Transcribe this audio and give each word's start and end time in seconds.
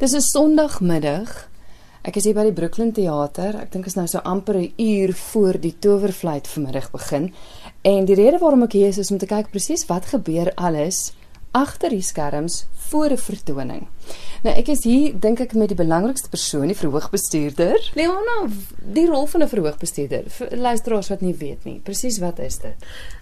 Dis 0.00 0.14
'n 0.14 0.20
Sondagmiddag. 0.20 1.48
Ek 2.02 2.16
is 2.16 2.24
hier 2.24 2.32
by 2.32 2.46
die 2.46 2.56
Brooklyn 2.56 2.92
Theater. 2.96 3.52
Ek 3.60 3.70
dink 3.70 3.84
is 3.84 3.96
nou 3.96 4.06
so 4.08 4.18
amper 4.24 4.56
'n 4.56 4.72
uur 4.78 5.12
voor 5.12 5.60
die 5.60 5.74
Towervlieg 5.78 6.48
vanmiddag 6.48 6.90
begin. 6.90 7.34
En 7.82 8.06
die 8.06 8.14
rede 8.14 8.38
waarom 8.38 8.62
ek 8.62 8.72
hier 8.72 8.88
is 8.88 8.98
is 8.98 9.10
om 9.10 9.18
te 9.18 9.26
kyk 9.26 9.50
presies 9.50 9.84
wat 9.86 10.06
gebeur 10.06 10.52
alles 10.54 11.12
agter 11.52 11.90
die 11.90 12.00
skerms 12.00 12.64
voor 12.88 13.10
'n 13.10 13.18
vertoning. 13.18 13.88
Nou 14.42 14.56
ek 14.56 14.68
is 14.68 14.84
hier 14.84 15.20
dink 15.20 15.40
ek 15.40 15.52
met 15.52 15.68
die 15.68 15.84
belangrikste 15.84 16.28
persoon, 16.30 16.66
die 16.66 16.76
verhoogbestuurder. 16.76 17.90
Leona, 17.94 18.48
die 18.78 19.06
rol 19.06 19.26
van 19.26 19.42
'n 19.42 19.48
verhoogbestuurder. 19.48 20.22
Vir 20.30 20.56
luisteraars 20.56 21.08
wat 21.08 21.20
nie 21.20 21.34
weet 21.34 21.64
nie, 21.64 21.78
presies 21.84 22.18
wat 22.18 22.38
is 22.38 22.58
dit? 22.58 22.74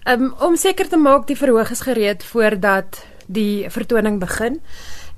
Um, 0.05 0.33
om 0.39 0.55
seker 0.55 0.87
te 0.87 0.97
maak 0.97 1.27
die 1.27 1.37
verhoog 1.37 1.71
is 1.71 1.81
gereed 1.81 2.23
voordat 2.23 3.03
die 3.27 3.69
vertoning 3.69 4.19
begin 4.19 4.61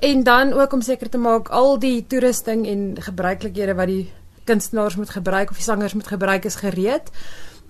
en 0.01 0.23
dan 0.23 0.53
ook 0.53 0.73
om 0.73 0.81
seker 0.81 1.09
te 1.09 1.17
maak 1.21 1.49
al 1.53 1.79
die 1.79 2.05
toerusting 2.07 2.65
en 2.67 2.95
gebruikelikhede 2.97 3.75
wat 3.77 3.87
die 3.87 4.09
kunstenaars 4.49 4.95
moet 4.97 5.13
gebruik 5.13 5.49
of 5.49 5.59
die 5.61 5.65
sangers 5.65 5.93
moet 5.93 6.09
gebruik 6.09 6.45
is 6.49 6.57
gereed 6.63 7.11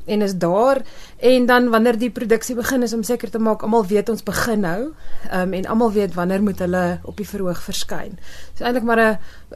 en 0.05 0.21
is 0.21 0.37
daar 0.37 0.81
en 1.17 1.45
dan 1.45 1.69
wanneer 1.69 1.97
die 1.99 2.11
produksie 2.11 2.55
begin 2.55 2.83
is 2.87 2.93
om 2.93 3.03
seker 3.03 3.29
te 3.29 3.39
maak 3.39 3.63
almal 3.67 3.85
weet 3.85 4.09
ons 4.09 4.23
begin 4.23 4.63
nou 4.63 4.79
um, 5.33 5.53
en 5.53 5.65
almal 5.65 5.91
weet 5.91 6.15
wanneer 6.15 6.43
moet 6.43 6.59
hulle 6.59 6.99
op 7.03 7.17
die 7.17 7.27
verhoog 7.27 7.61
verskyn. 7.63 8.15
Dis 8.55 8.65
eintlik 8.65 8.87
maar 8.87 9.01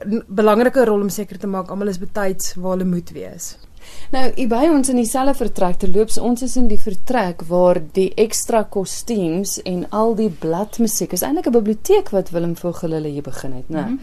'n 0.05 0.23
belangrike 0.27 0.85
rol 0.85 1.01
om 1.01 1.09
seker 1.09 1.39
te 1.39 1.47
maak 1.47 1.69
almal 1.69 1.87
is 1.87 1.99
betyds 1.99 2.53
waar 2.55 2.77
hulle 2.77 2.85
moet 2.85 3.09
wees. 3.09 3.57
Nou, 4.11 4.31
hier 4.35 4.47
by 4.47 4.67
ons 4.69 4.89
in 4.89 4.95
dieselfde 4.95 5.33
vertrek 5.33 5.79
te 5.81 5.89
loop, 5.91 6.13
ons 6.21 6.41
is 6.41 6.55
in 6.55 6.67
die 6.67 6.79
vertrek 6.79 7.41
waar 7.49 7.81
die 7.97 8.11
ekstra 8.15 8.63
kostuums 8.63 9.57
en 9.63 9.85
al 9.89 10.15
die 10.15 10.29
bladmusiek 10.29 11.13
is 11.13 11.21
eintlik 11.21 11.47
'n 11.47 11.57
biblioteek 11.59 12.09
wat 12.09 12.29
Willem 12.29 12.55
Vogel 12.55 12.91
hulle 12.91 13.09
hier 13.09 13.23
begin 13.23 13.53
het, 13.53 13.69
né? 13.69 13.81
Mm 13.81 13.87
-hmm. 13.87 13.99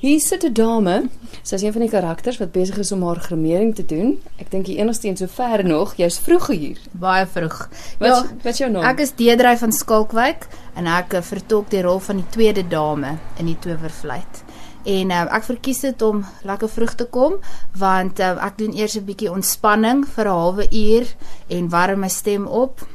Hier 0.00 0.20
sit 0.20 0.44
'n 0.44 0.52
dame, 0.52 1.08
sy's 1.42 1.62
een 1.62 1.72
van 1.72 1.80
die 1.80 1.90
karakters 1.90 2.38
wat 2.38 2.52
besig 2.52 2.78
is 2.78 2.92
om 2.92 3.02
haar 3.02 3.16
grimering 3.16 3.74
te 3.74 3.84
doen. 3.84 4.20
Ek 4.36 4.50
dink 4.50 4.66
die 4.66 4.76
enigste 4.76 5.08
een 5.08 5.16
sover 5.16 5.64
nog, 5.64 5.94
jy's 5.96 6.18
vroeg 6.18 6.46
hier. 6.46 6.78
Baie 6.92 7.26
vroeg. 7.26 7.68
Wat 7.98 8.08
ja, 8.08 8.22
wat 8.42 8.52
is 8.52 8.58
jou 8.58 8.70
naam? 8.70 8.84
Ek 8.84 9.00
is 9.00 9.14
Deedrey 9.14 9.56
van 9.56 9.72
Skalkwyk 9.72 10.48
en 10.74 10.86
ek 10.86 11.16
vertolk 11.22 11.70
die 11.70 11.82
rol 11.82 11.98
van 11.98 12.16
die 12.16 12.28
tweede 12.30 12.68
dame 12.68 13.16
in 13.38 13.46
die 13.46 13.58
Towervlieg. 13.58 14.44
En 14.86 15.10
uh, 15.10 15.22
ek 15.34 15.46
verkies 15.48 15.80
dit 15.82 16.02
om 16.06 16.20
lekker 16.46 16.70
vroeg 16.70 16.94
te 16.94 17.06
kom 17.10 17.40
want 17.78 18.20
uh, 18.22 18.36
ek 18.46 18.58
doen 18.60 18.76
eers 18.76 18.94
'n 18.94 19.06
bietjie 19.08 19.32
ontspanning 19.32 20.04
vir 20.06 20.26
'n 20.30 20.38
halwe 20.38 20.66
uur 20.70 21.06
en 21.48 21.68
warm 21.68 22.00
my 22.00 22.08
stem 22.08 22.46
op. 22.46 22.86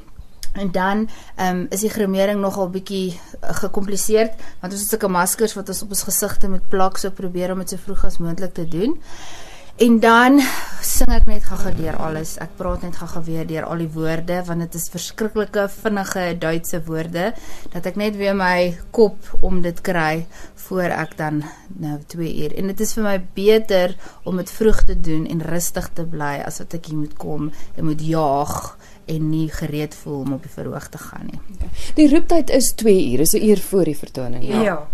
En 0.54 0.72
dan 0.72 1.10
um, 1.40 1.68
is 1.70 1.80
die 1.80 1.90
grimering 1.90 2.40
nogal 2.40 2.70
bietjie 2.70 3.20
uh, 3.44 3.56
gekompliseerd 3.64 4.34
want 4.60 4.74
ons 4.74 4.82
het 4.82 4.90
sulke 4.90 5.08
maskers 5.08 5.54
wat 5.54 5.68
ons 5.68 5.82
op 5.84 5.90
ons 5.90 6.04
gesigte 6.04 6.50
moet 6.50 6.70
plak 6.70 6.98
so 6.98 7.10
probeer 7.10 7.52
om 7.52 7.60
dit 7.60 7.70
so 7.70 7.78
vroeg 7.78 8.06
as 8.06 8.18
moontlik 8.18 8.54
te 8.54 8.68
doen. 8.68 8.96
En 9.82 9.96
dan 9.98 10.36
sing 10.86 11.10
ek 11.10 11.24
net 11.26 11.46
gaga 11.48 11.72
deur 11.74 11.96
alles. 12.06 12.36
Ek 12.44 12.52
praat 12.60 12.84
net 12.86 13.00
gaga 13.00 13.24
weer 13.26 13.48
deur 13.50 13.66
al 13.66 13.80
die 13.82 13.90
woorde 13.90 14.36
want 14.46 14.62
dit 14.62 14.76
is 14.78 14.92
verskriklike 14.94 15.64
vinnige 15.74 16.26
Duitse 16.44 16.84
woorde 16.86 17.32
dat 17.74 17.90
ek 17.90 17.98
net 17.98 18.20
weer 18.20 18.38
my 18.38 18.76
kop 18.94 19.32
om 19.42 19.64
dit 19.66 19.82
kry 19.82 20.28
voor 20.68 20.94
ek 20.94 21.16
dan 21.18 21.42
nou 21.82 21.96
2 22.14 22.30
uur. 22.44 22.54
En 22.62 22.70
dit 22.70 22.86
is 22.86 22.94
vir 22.94 23.08
my 23.08 23.16
beter 23.40 23.96
om 24.22 24.38
dit 24.38 24.54
vroeg 24.54 24.84
te 24.92 25.00
doen 25.10 25.26
en 25.26 25.42
rustig 25.50 25.90
te 25.98 26.06
bly 26.14 26.36
as 26.46 26.62
wat 26.62 26.78
ek 26.78 26.92
hier 26.92 27.02
moet 27.02 27.18
kom 27.18 27.50
en 27.50 27.90
moet 27.90 28.06
jaag 28.06 28.58
en 29.12 29.30
nie 29.30 29.48
gereed 29.52 29.96
voel 29.96 30.20
om 30.26 30.34
op 30.38 30.46
die 30.46 30.54
verhoog 30.54 30.88
te 30.90 30.98
gaan 31.02 31.28
nie. 31.32 31.40
Die 31.98 32.08
roeptyd 32.12 32.50
is 32.50 32.72
2 32.80 33.12
uur, 33.12 33.20
is 33.20 33.34
'n 33.34 33.44
uur 33.50 33.60
voor 33.60 33.84
die 33.84 33.98
vertoning. 33.98 34.44
Ja. 34.48 34.62
ja. 34.62 34.88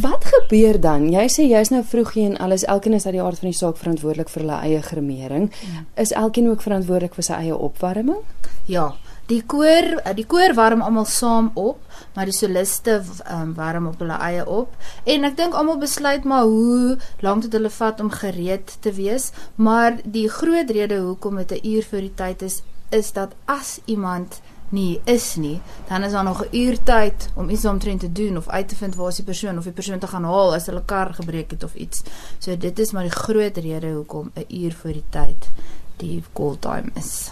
Wat 0.00 0.24
gebeur 0.24 0.80
dan? 0.80 1.10
Jy 1.12 1.26
sê 1.28 1.46
jy's 1.48 1.70
nou 1.70 1.82
vroeg 1.84 2.12
hier 2.12 2.30
en 2.30 2.38
alles, 2.38 2.64
elkeen 2.64 2.92
is 2.92 3.06
uit 3.06 3.14
die 3.14 3.22
aard 3.22 3.38
van 3.38 3.50
die 3.50 3.58
saak 3.58 3.76
verantwoordelik 3.76 4.28
vir 4.28 4.42
hulle 4.42 4.60
eie 4.60 4.82
grimering. 4.82 5.50
Ja. 5.60 5.84
Is 6.02 6.12
elkeen 6.12 6.50
ook 6.50 6.62
verantwoordelik 6.62 7.14
vir 7.14 7.24
sy 7.24 7.32
eie 7.32 7.56
opwarming? 7.56 8.22
Ja. 8.66 8.94
Die 9.30 9.40
koor, 9.48 9.86
die 10.16 10.26
koor 10.28 10.52
warm 10.52 10.82
almal 10.84 11.06
saam 11.08 11.46
op, 11.56 11.78
maar 12.12 12.28
die 12.28 12.36
soliste 12.36 12.98
um, 13.32 13.54
warm 13.56 13.86
op 13.88 14.02
hulle 14.02 14.18
eie 14.20 14.44
op. 14.44 14.74
En 15.08 15.24
ek 15.24 15.38
dink 15.38 15.56
almal 15.56 15.78
besluit 15.80 16.26
maar 16.28 16.44
hoe 16.44 16.98
lank 17.24 17.46
dit 17.46 17.56
hulle 17.56 17.70
vat 17.72 18.02
om 18.04 18.12
gereed 18.12 18.76
te 18.84 18.92
wees, 18.92 19.30
maar 19.56 19.96
die 20.04 20.26
groot 20.28 20.68
rede 20.68 21.00
hoekom 21.06 21.40
dit 21.40 21.56
'n 21.56 21.68
uur 21.72 21.88
voor 21.90 22.04
die 22.04 22.14
tyd 22.14 22.42
is, 22.42 22.60
is 22.88 23.12
dat 23.12 23.34
as 23.44 23.80
iemand 23.84 24.40
nie 24.68 25.00
is 25.04 25.34
nie, 25.36 25.60
dan 25.88 26.02
is 26.02 26.12
daar 26.12 26.24
nog 26.24 26.44
'n 26.44 26.56
uur 26.56 26.82
tyd 26.82 27.28
om 27.34 27.48
iets 27.48 27.64
omtrent 27.64 28.00
te 28.00 28.12
doen 28.12 28.36
of 28.36 28.48
uit 28.48 28.68
te 28.68 28.76
vind 28.76 28.94
waar 28.94 29.08
is 29.08 29.16
die 29.16 29.24
persoon 29.24 29.58
of 29.58 29.64
die 29.64 29.72
persoon 29.72 29.98
te 29.98 30.06
gaan 30.06 30.24
haal 30.24 30.54
as 30.54 30.66
hulle 30.66 30.84
kar 30.84 31.14
gebreek 31.14 31.50
het 31.50 31.62
of 31.64 31.74
iets. 31.74 32.02
So 32.38 32.56
dit 32.56 32.78
is 32.78 32.90
maar 32.90 33.02
die 33.02 33.10
groot 33.10 33.56
rede 33.56 33.90
hoekom 33.90 34.30
'n 34.34 34.54
uur 34.54 34.74
voor 34.74 34.92
die 34.92 35.04
tyd 35.08 35.50
die 35.96 36.22
call 36.32 36.56
time 36.58 36.90
is. 36.94 37.30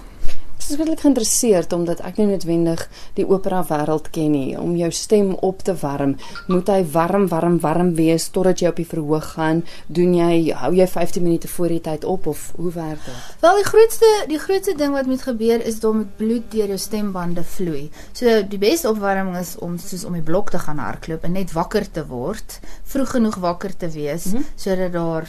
Ek 0.63 0.69
is 0.71 0.79
regtig 0.79 1.01
geïnteresseerd 1.03 1.73
omdat 1.75 2.01
ek 2.07 2.21
nie 2.21 2.29
noodwendig 2.29 2.85
die 3.17 3.25
opera 3.27 3.65
wêreld 3.67 4.07
ken 4.15 4.31
nie. 4.31 4.53
Om 4.55 4.77
jou 4.79 4.91
stem 4.95 5.33
op 5.43 5.65
te 5.67 5.75
warm, 5.81 6.13
moet 6.47 6.71
hy 6.71 6.85
warm, 6.95 7.27
warm, 7.33 7.57
warm 7.65 7.91
wees 7.99 8.29
totdat 8.31 8.63
jy 8.63 8.71
op 8.71 8.79
die 8.79 8.87
verhoog 8.87 9.27
gaan. 9.33 9.65
Doen 9.91 10.15
jy 10.21 10.55
hou 10.61 10.71
jy 10.79 10.87
15 10.87 11.27
minute 11.27 11.51
voor 11.51 11.75
die 11.75 11.81
tyd 11.83 12.07
op 12.07 12.31
of 12.31 12.47
hoe 12.61 12.71
werk 12.79 13.03
dit? 13.09 13.27
Wel, 13.43 13.59
die 13.59 13.69
grootste 13.73 14.15
die 14.31 14.41
grootste 14.47 14.79
ding 14.79 14.95
wat 14.95 15.11
moet 15.11 15.27
gebeur 15.27 15.67
is 15.67 15.83
dat 15.83 15.99
met 15.99 16.17
bloed 16.23 16.47
deur 16.55 16.77
jou 16.77 16.81
stembande 16.87 17.43
vloei. 17.43 17.89
So 18.15 18.39
die 18.47 18.63
beste 18.63 18.95
opwarming 18.95 19.41
is 19.43 19.57
om 19.59 19.81
soos 19.83 20.07
om 20.07 20.15
die 20.15 20.23
blok 20.23 20.55
te 20.55 20.63
gaan 20.63 20.79
hardloop 20.79 21.27
en 21.27 21.41
net 21.43 21.59
wakker 21.59 21.91
te 21.91 22.07
word, 22.07 22.61
vroeg 22.87 23.17
genoeg 23.19 23.43
wakker 23.43 23.75
te 23.75 23.91
wees 23.91 24.31
mm 24.31 24.39
-hmm. 24.39 24.53
sodat 24.55 24.95
daar 24.95 25.27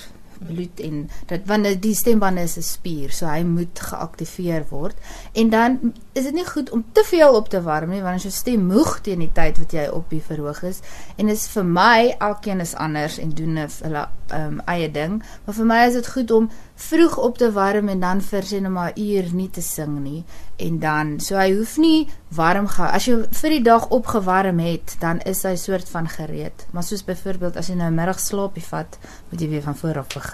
bloed 0.48 0.80
en 0.80 1.10
dat 1.30 1.46
wanneer 1.46 1.80
die 1.80 1.96
stembande 1.96 2.42
is 2.42 2.58
'n 2.58 2.62
spier, 2.62 3.12
so 3.12 3.26
hy 3.26 3.44
moet 3.44 3.80
geaktiveer 3.80 4.66
word. 4.70 4.96
En 5.34 5.50
dan 5.50 5.94
is 6.14 6.24
dit 6.24 6.34
nie 6.34 6.46
goed 6.46 6.70
om 6.70 6.86
te 6.92 7.04
veel 7.06 7.36
op 7.36 7.50
te 7.50 7.62
warm 7.62 7.90
nie, 7.90 8.02
want 8.02 8.16
as 8.16 8.24
jou 8.24 8.34
stem 8.34 8.66
moeg 8.66 9.00
teen 9.02 9.20
die 9.20 9.32
tyd 9.34 9.58
wat 9.58 9.72
jy 9.72 9.88
op 9.88 10.10
die 10.10 10.22
verhoog 10.22 10.64
is 10.64 10.80
en 11.18 11.30
is 11.30 11.48
vir 11.48 11.66
my 11.66 12.16
elkeen 12.20 12.60
is 12.60 12.76
anders 12.76 13.18
en 13.18 13.30
doen 13.30 13.58
hulle 13.58 14.08
um, 14.34 14.62
eie 14.66 14.92
ding, 14.92 15.24
maar 15.46 15.56
vir 15.56 15.66
my 15.66 15.80
is 15.88 15.94
dit 15.94 16.08
goed 16.08 16.32
om 16.32 16.50
vroeg 16.76 17.18
op 17.18 17.38
te 17.38 17.52
warm 17.52 17.90
en 17.90 18.00
dan 18.00 18.22
vir 18.22 18.48
sê 18.48 18.60
net 18.62 18.72
maar 18.72 18.98
uur 18.98 19.30
nie 19.34 19.50
te 19.50 19.62
sing 19.62 20.00
nie. 20.04 20.24
En 20.58 20.80
dan 20.80 21.20
so 21.20 21.38
hy 21.38 21.52
hoef 21.54 21.78
nie 21.78 22.08
warm 22.34 22.68
gehou 22.68 22.90
as 22.90 23.08
jy 23.08 23.20
vir 23.42 23.56
die 23.58 23.64
dag 23.64 23.90
opgewarm 23.90 24.60
het 24.64 24.96
dan 25.00 25.22
is 25.30 25.44
hy 25.44 25.56
soort 25.60 25.90
van 25.90 26.10
gereed. 26.10 26.66
Maar 26.72 26.84
soos 26.84 27.06
byvoorbeeld 27.06 27.58
as 27.58 27.70
jy 27.70 27.76
nou 27.76 27.90
'n 27.92 27.96
middag 27.96 28.20
slaapie 28.20 28.64
vat 28.64 28.98
moet 29.30 29.42
jy 29.42 29.50
weer 29.50 29.62
van 29.62 29.76
voor 29.76 29.98
af 30.00 30.08
begin 30.08 30.33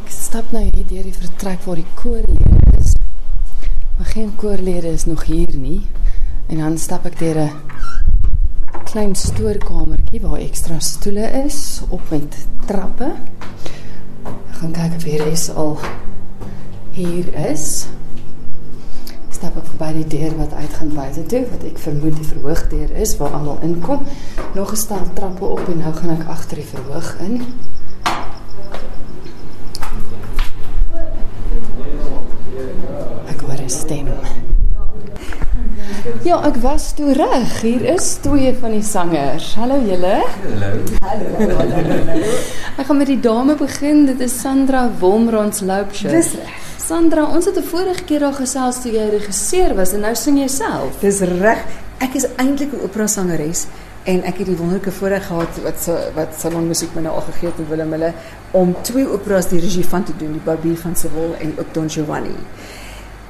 ek 0.00 0.08
stap 0.08 0.52
nou 0.52 0.62
hier 0.64 0.86
deur 0.90 1.08
die 1.08 1.16
vertrek 1.18 1.64
waar 1.66 1.80
die 1.82 1.92
koorlede 1.94 2.78
is 2.78 2.94
maar 3.98 4.10
geen 4.12 4.32
koorlede 4.36 4.92
is 4.92 5.04
nog 5.10 5.24
hier 5.30 5.56
nie 5.56 5.80
en 6.48 6.58
dan 6.58 6.78
stap 6.78 7.06
ek 7.06 7.18
deur 7.18 7.42
'n 7.44 7.52
klein 8.84 9.14
stoorkamertjie 9.14 10.20
waar 10.20 10.40
ekstra 10.40 10.78
stoele 10.80 11.26
is 11.44 11.82
op 11.88 12.10
met 12.10 12.46
trappe 12.66 13.12
gaan 14.64 14.72
kyk 14.72 14.94
of 14.96 15.02
hier 15.02 15.26
is 15.26 15.50
al 15.50 15.78
hier 16.94 17.26
is. 17.50 17.86
Stap 19.34 19.56
ek 19.58 19.66
verby 19.72 19.88
die 19.96 20.06
deur 20.14 20.36
wat 20.38 20.54
uitgaan 20.54 20.92
buite 20.94 21.24
toe 21.28 21.42
wat 21.50 21.64
ek 21.66 21.80
vermoed 21.82 22.16
die 22.20 22.28
verhoogdeur 22.28 22.92
is 23.02 23.16
waar 23.18 23.34
almal 23.34 23.58
inkom. 23.66 24.06
Nog 24.54 24.72
'n 24.72 24.76
stel 24.78 25.04
trappe 25.18 25.44
op 25.44 25.68
en 25.68 25.78
nou 25.82 25.92
gaan 25.94 26.14
ek 26.14 26.28
agter 26.36 26.62
die 26.62 26.70
verhoog 26.70 27.10
in. 27.20 27.42
Ja, 36.24 36.38
ek 36.48 36.56
was 36.62 36.86
toe 36.96 37.12
reg. 37.12 37.50
Hier 37.60 37.82
is 37.92 38.14
twee 38.24 38.48
van 38.56 38.72
die 38.72 38.82
sangers. 38.82 39.50
Hallo 39.60 39.76
julle. 39.84 40.22
Hallo. 40.40 40.70
Hallo. 41.04 42.28
Ek 42.80 42.86
gaan 42.88 42.96
met 42.96 43.10
die 43.10 43.18
dame 43.20 43.52
begin. 43.60 44.06
Dit 44.08 44.22
is 44.24 44.32
Sandra 44.40 44.86
Wolmrons 45.02 45.60
Loupsche. 45.60 46.08
Dis 46.08 46.30
reg. 46.38 46.54
Sandra, 46.80 47.26
ons 47.28 47.44
het 47.44 47.58
'n 47.60 47.66
vorige 47.68 48.04
keer 48.08 48.24
al 48.24 48.32
gesels 48.32 48.80
toe 48.80 48.92
jy 48.92 49.04
regisseur 49.10 49.74
was 49.76 49.92
en 49.92 50.00
nou 50.00 50.14
sing 50.14 50.38
jy 50.38 50.48
self. 50.48 50.96
Dis 51.00 51.20
reg. 51.20 51.60
Ek 52.00 52.14
is 52.14 52.26
eintlik 52.36 52.72
'n 52.72 52.80
opera 52.84 53.06
sangeres 53.06 53.66
en 54.04 54.24
ek 54.24 54.38
het 54.38 54.46
die 54.46 54.56
wonderlike 54.56 54.92
voorreg 54.92 55.26
gehad 55.26 55.62
wat 55.62 55.82
so 55.82 55.98
wat 56.14 56.34
salon 56.38 56.66
musiek 56.66 56.94
my 56.94 57.02
nou 57.02 57.14
al 57.14 57.26
gegee 57.32 57.48
het 57.48 57.68
Willem 57.68 57.92
hulle 57.92 58.12
om 58.50 58.74
twee 58.82 59.08
operas 59.08 59.48
die 59.48 59.60
regie 59.60 59.86
van 59.86 60.04
te 60.04 60.12
doen, 60.16 60.32
die 60.32 60.44
Barbier 60.44 60.76
van 60.76 60.96
Seville 60.96 61.36
en 61.40 61.54
ook 61.58 61.74
Don 61.74 61.90
Giovanni. 61.90 62.36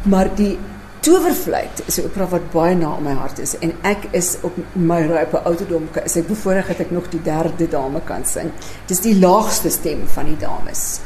Maar 0.02 0.34
die 0.34 0.58
Towervlieg 1.04 1.84
is 1.86 1.98
'n 2.00 2.04
opera 2.04 2.26
wat 2.28 2.50
baie 2.50 2.74
na 2.74 2.98
my 2.98 3.12
hart 3.12 3.38
is 3.38 3.58
en 3.58 3.72
ek 3.82 4.06
is 4.10 4.36
op 4.40 4.54
my 4.72 5.02
rype 5.06 5.38
ouderdom 5.38 5.88
is 6.04 6.16
ek 6.16 6.26
bevoorreg 6.26 6.66
dat 6.66 6.80
ek 6.80 6.90
nog 6.90 7.08
die 7.08 7.22
derde 7.22 7.68
dame 7.68 8.00
kan 8.04 8.24
sing. 8.24 8.50
Dis 8.86 9.00
die 9.00 9.18
laagste 9.18 9.70
stem 9.70 10.08
van 10.08 10.24
die 10.24 10.36
dames. 10.36 11.00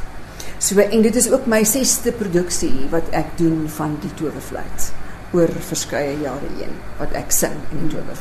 So 0.57 0.79
en 0.79 1.01
dit 1.01 1.15
is 1.15 1.31
ook 1.31 1.45
my 1.45 1.63
sesde 1.63 2.11
produksie 2.11 2.87
wat 2.89 3.11
ek 3.11 3.35
doen 3.35 3.67
van 3.67 3.97
die 4.01 4.13
Towervlieg. 4.13 4.91
Oor 5.33 5.51
verskeie 5.69 6.15
jare 6.23 6.49
heen 6.57 6.73
wat 6.99 7.13
ek 7.13 7.31
sing 7.31 7.53
in 7.71 7.85
die 7.87 7.95
Joburg 7.95 8.17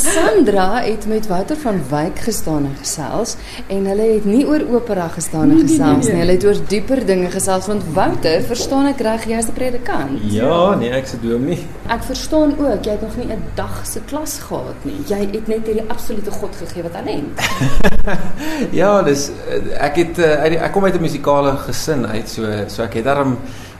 Sandra 0.00 0.80
het 0.82 1.06
met 1.10 1.26
Wouter 1.26 1.56
van 1.56 1.80
Wyk 1.90 2.18
gestaan 2.24 2.64
en 2.64 2.74
gesels 2.78 3.36
en 3.66 3.86
hulle 3.90 4.06
het 4.14 4.24
nie 4.24 4.44
oor 4.46 4.62
opera 4.70 5.08
gestaan 5.08 5.50
en 5.50 5.60
Nee, 5.60 5.64
nee, 5.64 5.66
gesels 5.76 6.06
nee. 6.06 6.14
nie. 6.14 6.20
Hulle 6.20 6.32
het 6.36 6.44
oor 6.44 6.60
dieper 6.68 7.02
dinge 7.06 7.30
gesels 7.30 7.66
want 7.66 7.82
Wouter, 7.94 8.42
verstaan 8.46 8.86
ek 8.92 9.02
reg, 9.06 9.26
jy's 9.28 9.48
'n 9.50 9.52
predikant? 9.58 10.20
Ja, 10.32 10.74
nee, 10.74 10.90
ek 10.90 11.06
se 11.06 11.20
dominee. 11.20 11.66
Ek 11.88 12.02
verstaan 12.02 12.54
ook 12.58 12.84
jy 12.84 12.90
het 12.90 13.02
nog 13.02 13.16
nie 13.16 13.26
'n 13.34 13.42
dag 13.54 13.86
se 13.86 14.00
klas 14.06 14.38
gehad 14.38 14.84
nie. 14.84 15.00
Jy 15.06 15.18
het 15.32 15.46
net 15.48 15.66
hierdie 15.66 15.88
absolute 15.88 16.30
God 16.30 16.56
gegee 16.56 16.82
wat 16.82 16.92
talent. 16.92 17.40
Ja, 18.80 19.02
dis 19.02 19.30
eh, 19.48 19.84
ek 19.86 19.96
het 19.96 20.18
uh, 20.18 20.24
uit 20.42 20.54
ek 20.56 20.72
kom 20.72 20.84
uit 20.84 20.94
'n 20.94 21.00
musikale 21.02 21.56
gesin 21.56 22.06
uit, 22.06 22.28
so 22.28 22.42
so 22.68 22.82
ek 22.82 22.94
het 22.94 23.04
daarom 23.04 23.36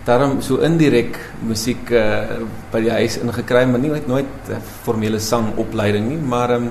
daarom 0.06 0.38
so 0.42 0.62
indirek 0.64 1.18
musiek 1.46 1.90
uh, 1.92 2.40
by 2.72 2.80
die 2.84 2.92
huis 2.94 3.18
ingekry, 3.20 3.66
maar 3.68 3.82
nie 3.82 3.92
nooit 4.08 4.52
formele 4.84 5.20
sangopleiding 5.20 6.08
nie, 6.08 6.20
maar 6.32 6.54
um, 6.56 6.70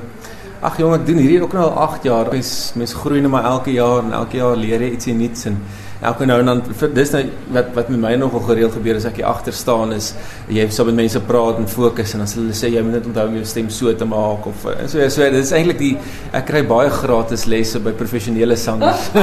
ag 0.66 0.80
jong, 0.81 0.96
ek 0.98 1.06
doen 1.08 1.22
hierdie 1.22 1.42
ook 1.44 1.54
nou 1.56 1.68
al 1.70 1.78
8 1.86 2.08
jaar. 2.10 2.31
Mens 2.34 2.74
mens 2.80 2.96
groei 2.98 3.22
net 3.24 3.31
maar 3.31 3.48
elke 3.48 3.72
jaar 3.72 4.04
en 4.04 4.16
elke 4.18 4.42
jaar 4.42 4.58
leer 4.60 4.84
jy 4.84 4.92
ietsie 4.96 5.16
nuuts 5.16 5.46
en 5.48 5.62
elke 6.01 6.25
nou 6.25 6.40
en 6.40 6.46
dan 6.46 6.62
dis 6.96 7.12
nou 7.12 7.24
wat 7.56 7.74
wat 7.75 7.90
met 7.92 8.00
my 8.00 8.13
nogal 8.16 8.44
gereeld 8.48 8.74
gebeur 8.78 8.96
as 9.00 9.07
ek 9.10 9.19
hier 9.19 9.28
agter 9.28 9.56
staan 9.56 9.92
is 9.96 10.13
jy 10.48 10.63
sal 10.72 10.88
met 10.88 10.96
mense 11.01 11.19
praat 11.28 11.60
en 11.60 11.68
fokus 11.68 12.13
en 12.16 12.24
dan 12.24 12.31
hulle 12.38 12.56
sê 12.56 12.72
jy 12.72 12.84
moet 12.86 13.00
net 13.00 13.10
onthou 13.10 13.25
om 13.28 13.36
jou 13.40 13.48
stem 13.51 13.69
so 13.74 13.92
te 14.01 14.07
maak 14.07 14.48
of 14.48 14.63
eh, 14.72 14.86
so 14.88 15.10
so 15.12 15.28
dit 15.28 15.44
is 15.44 15.51
eintlik 15.56 15.81
die 15.81 15.96
ek 16.31 16.48
kry 16.51 16.62
baie 16.69 16.92
gratis 16.94 17.44
lesse 17.51 17.81
by 17.84 17.92
professionele 18.00 18.56
sangers. 18.60 19.10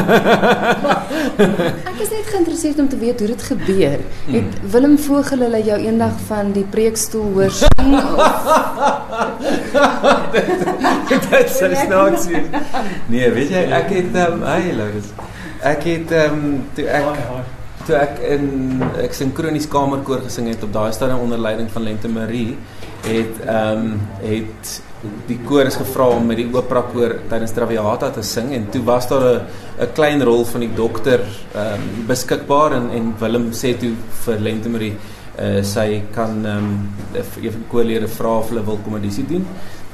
Ek 1.36 1.98
is 2.00 2.10
net 2.12 2.28
geïnteresseerd 2.30 2.78
om 2.80 2.88
te 2.88 2.98
weet 3.00 3.20
hoe 3.20 3.28
dit 3.28 3.42
gebeur. 3.50 3.98
Het 4.28 4.58
Willem 4.72 4.96
Vogel 5.00 5.44
hulle 5.46 5.60
jou 5.64 5.78
eendag 5.80 6.16
van 6.28 6.52
die 6.56 6.64
preekstoel 6.72 7.26
hoor 7.36 7.52
sing 7.56 7.96
of 7.96 8.12
dit 11.30 11.50
sou 11.56 11.72
snaaks 11.72 12.28
wees. 12.32 12.48
Nee, 13.12 13.30
weet 13.36 13.52
jy, 13.54 13.64
ek 13.80 13.90
het 13.94 14.12
ehm 14.14 14.38
um, 14.40 14.46
hey 14.48 14.72
Laurens. 14.76 15.12
Ek 15.66 15.82
het 15.88 16.12
ehm 16.14 16.34
um, 16.34 16.58
toe 16.76 16.84
ek 16.86 17.06
toe 17.86 17.94
ek 17.98 18.18
in 18.34 18.82
ek 19.02 19.14
sinkronies 19.14 19.66
kamerkoor 19.70 20.22
gesing 20.26 20.50
het 20.50 20.62
op 20.62 20.72
daai 20.74 20.92
stadium 20.94 21.24
onder 21.24 21.40
leiding 21.42 21.70
van 21.74 21.82
Lente 21.86 22.10
Marie 22.10 22.54
het 23.06 23.40
ehm 23.46 23.86
um, 23.86 23.96
het 24.22 24.76
die 25.26 25.38
koor 25.46 25.66
is 25.66 25.78
gevra 25.78 26.06
om 26.16 26.26
met 26.30 26.38
die 26.40 26.46
opera 26.54 26.84
koor 26.92 27.16
tydens 27.30 27.54
Traviata 27.54 28.12
te 28.14 28.22
sing 28.26 28.54
en 28.54 28.70
toe 28.70 28.82
was 28.86 29.08
daar 29.10 29.26
'n 29.26 29.42
'n 29.82 29.92
klein 29.98 30.22
rol 30.22 30.44
van 30.44 30.60
die 30.60 30.74
dokter 30.74 31.20
ehm 31.20 31.74
um, 31.74 32.06
beskikbaar 32.06 32.72
en 32.78 32.90
en 32.90 33.14
Willem 33.18 33.50
sê 33.52 33.76
toe 33.78 33.94
vir 34.24 34.38
Lente 34.38 34.68
Marie 34.68 34.94
uh, 34.94 35.62
sy 35.62 36.02
kan 36.12 36.44
ehm 36.44 36.56
um, 36.56 36.88
een 37.42 37.52
van 37.52 37.62
die 37.62 37.70
koorlede 37.70 38.08
vra 38.08 38.38
of 38.38 38.48
hulle 38.48 38.64
wil 38.64 38.78
komedisie 38.84 39.26
doen. 39.26 39.46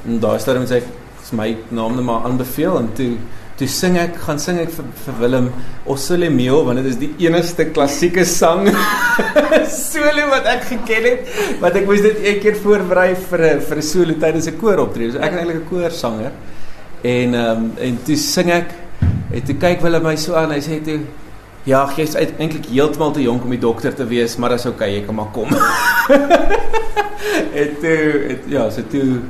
En 0.05 0.19
daai 0.19 0.39
stadium 0.39 0.65
sê 0.65 0.75
ek 0.75 1.31
my 1.31 1.57
naam 1.69 1.95
net 1.95 2.05
maar 2.05 2.25
aanbeveel 2.27 2.77
en 2.77 2.89
toe 2.93 3.17
toe 3.57 3.67
sing 3.69 3.97
ek 4.01 4.15
gaan 4.25 4.39
sing 4.41 4.57
ek 4.63 4.71
vir, 4.73 4.85
vir 5.05 5.17
Willem 5.19 5.49
Osole 5.85 6.29
Meo 6.33 6.63
want 6.65 6.81
dit 6.81 6.89
is 6.89 6.99
die 7.01 7.11
enigste 7.27 7.67
klassieke 7.75 8.25
sang 8.25 8.65
solo 9.69 10.29
wat 10.31 10.49
ek 10.55 10.65
geken 10.71 11.09
het 11.09 11.35
wat 11.61 11.77
ek 11.77 11.85
moes 11.89 12.01
dit 12.01 12.23
een 12.23 12.39
keer 12.43 12.57
voorberei 12.63 13.11
vir 13.29 13.45
'n 13.51 13.65
vir 13.67 13.77
'n 13.77 13.89
solo 13.89 14.13
tydens 14.13 14.47
'n 14.47 14.57
kooroptrede. 14.57 15.13
So 15.13 15.19
ek 15.19 15.33
is 15.33 15.39
eintlik 15.39 15.61
'n 15.61 15.69
koorsanger. 15.69 16.31
En 17.03 17.35
ehm 17.35 17.57
um, 17.57 17.71
en 17.77 17.99
toe 18.05 18.17
sing 18.17 18.49
ek 18.49 18.69
en 19.33 19.41
toe 19.41 19.55
kyk 19.55 19.81
Willem 19.81 20.03
my 20.03 20.15
so 20.15 20.33
aan 20.35 20.51
hy 20.51 20.61
sê 20.61 20.81
toe 20.83 21.01
Ja, 21.63 21.85
jy's 21.95 22.11
eintlik 22.19 22.65
heeltemal 22.67 23.13
te 23.15 23.21
jonk 23.23 23.45
om 23.45 23.51
die 23.55 23.61
dokter 23.61 23.93
te 23.95 24.03
wees, 24.03 24.35
maar 24.35 24.51
dis 24.51 24.65
oukei, 24.67 24.89
okay, 24.89 24.95
jy 24.97 25.03
kan 25.05 25.15
maar 25.15 25.29
kom. 25.31 25.47
en 27.61 27.69
toe 27.79 27.99
het, 28.27 28.49
ja, 28.51 28.65
so 28.69 28.83
toe 28.91 29.21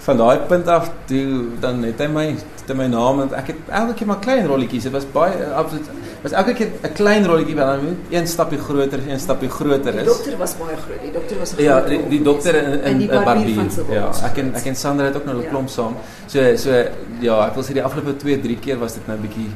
van 0.00 0.16
daai 0.16 0.38
punt 0.48 0.68
af 0.68 0.90
toe 1.06 1.44
dan 1.60 1.82
het 1.84 1.98
hy 2.00 2.06
my 2.08 2.26
hy 2.70 2.74
my 2.74 2.86
naam 2.86 3.16
want 3.16 3.32
ek 3.32 3.46
het 3.46 3.56
elke 3.68 3.94
keer 3.94 4.06
maar 4.06 4.18
klein 4.20 4.46
rolletjies. 4.46 4.82
Dit 4.82 4.92
was 4.92 5.04
baie 5.12 5.44
absoluut 5.54 5.88
was 6.22 6.32
elke 6.32 6.52
keer 6.54 6.68
'n 6.82 6.92
klein 6.92 7.26
rolletjie 7.26 7.54
wel 7.54 7.66
dan 7.66 7.96
een 8.10 8.26
stapie 8.26 8.58
groter, 8.58 9.00
een 9.08 9.20
stapie 9.20 9.48
groter 9.48 9.92
Die 9.92 10.00
is. 10.00 10.06
dokter 10.06 10.36
was 10.38 10.54
baie 10.56 10.76
groot. 10.76 11.00
Die 11.02 11.12
dokter 11.12 11.36
was 11.38 11.52
'n 11.56 11.62
Ja, 11.62 11.80
die, 11.80 12.08
die 12.08 12.22
dokter 12.22 12.54
in 12.54 12.64
in, 12.72 12.80
En 12.82 12.98
die 12.98 13.08
in 13.08 13.14
barbier 13.24 13.24
Barbie. 13.34 13.54
van 13.54 13.70
Sewol. 13.70 13.94
Ja, 13.94 14.10
ek 14.24 14.36
en 14.38 14.54
ek 14.54 14.64
en 14.66 14.76
Sandra 14.76 15.04
het 15.06 15.16
ook 15.16 15.24
nou 15.24 15.36
'n 15.38 15.42
Ja. 15.42 15.48
klomp 15.48 15.68
saam. 15.68 15.96
So 16.26 16.56
so 16.56 16.70
ja, 17.20 17.46
ek 17.46 17.54
wil 17.54 17.62
sê 17.64 17.72
die 17.72 17.82
afgelope 17.84 18.16
2, 18.16 18.40
3 18.40 18.56
keer 18.58 18.78
was 18.78 18.92
dit 18.94 19.06
nou 19.06 19.18
bietjie 19.18 19.50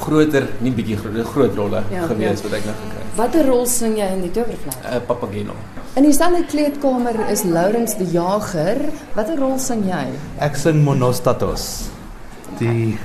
groter, 0.00 0.46
nie 0.64 0.70
bietjie 0.74 0.96
groter, 1.00 1.24
groot 1.24 1.56
rolle 1.58 1.82
Ja, 1.92 2.06
gewees 2.10 2.40
ja. 2.42 2.48
wat 2.48 2.56
ek 2.58 2.64
nou 2.68 2.74
gekry 2.82 3.02
het. 3.02 3.12
watter 3.18 3.46
rol 3.50 3.66
sing 3.66 3.96
jy 3.98 4.06
in 4.14 4.22
die 4.22 4.30
Towervlei? 4.30 4.74
Uh, 4.84 5.00
Papageno. 5.08 5.56
In 5.98 6.04
dieselfde 6.06 6.44
kleedkamer 6.46 7.18
is 7.32 7.42
Lourens 7.44 7.96
die 7.98 8.06
Jager. 8.12 8.78
Watter 9.16 9.38
rol 9.40 9.58
sing 9.58 9.82
jy? 9.88 10.04
Ek 10.38 10.56
sing 10.56 10.84
Monostatos. 10.86 11.88
Die 12.60 12.98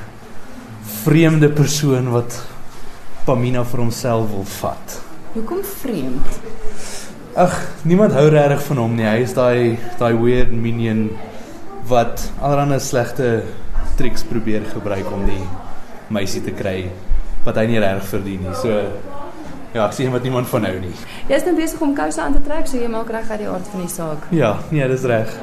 vreemde 1.04 1.50
persoon 1.50 2.12
wat 2.14 2.38
Pamina 3.26 3.64
vir 3.64 3.80
homself 3.86 4.30
wil 4.34 4.46
vat. 4.60 4.98
Hoekom 5.34 5.64
vreemd? 5.64 6.40
Ag, 7.40 7.54
niemand 7.88 8.14
hou 8.14 8.28
regtig 8.30 8.62
van 8.68 8.78
hom 8.84 8.96
nie. 9.00 9.08
Hy 9.08 9.24
is 9.26 9.34
daai 9.34 9.80
daai 9.98 10.14
weird 10.20 10.52
minion 10.54 11.08
wat 11.90 12.28
allerlei 12.42 12.78
slegte 12.80 13.30
triks 13.98 14.24
probeer 14.28 14.64
gebruik 14.74 15.10
om 15.12 15.26
die 15.26 15.42
meisie 16.14 16.42
te 16.46 16.54
kry 16.56 16.78
wat 17.44 17.60
hy 17.60 17.66
nie 17.68 17.82
regtig 17.84 18.10
verdien 18.14 18.46
nie. 18.46 18.56
So 18.60 18.72
ja, 19.74 19.88
ek 19.88 19.96
sien 19.98 20.14
wat 20.14 20.24
niemand 20.26 20.48
van 20.52 20.68
hou 20.68 20.76
nie. 20.80 20.94
Jy's 21.30 21.46
nou 21.48 21.56
besig 21.58 21.82
om 21.84 21.96
kouse 21.98 22.22
aan 22.22 22.36
te 22.38 22.44
trek, 22.46 22.70
so 22.70 22.80
jy 22.80 22.90
maak 22.92 23.12
reg 23.14 23.30
uit 23.32 23.42
die 23.42 23.50
aard 23.50 23.70
van 23.74 23.84
die 23.84 23.92
saak. 23.92 24.28
Ja, 24.36 24.54
nee, 24.72 24.88
dis 24.92 25.06
reg. 25.10 25.34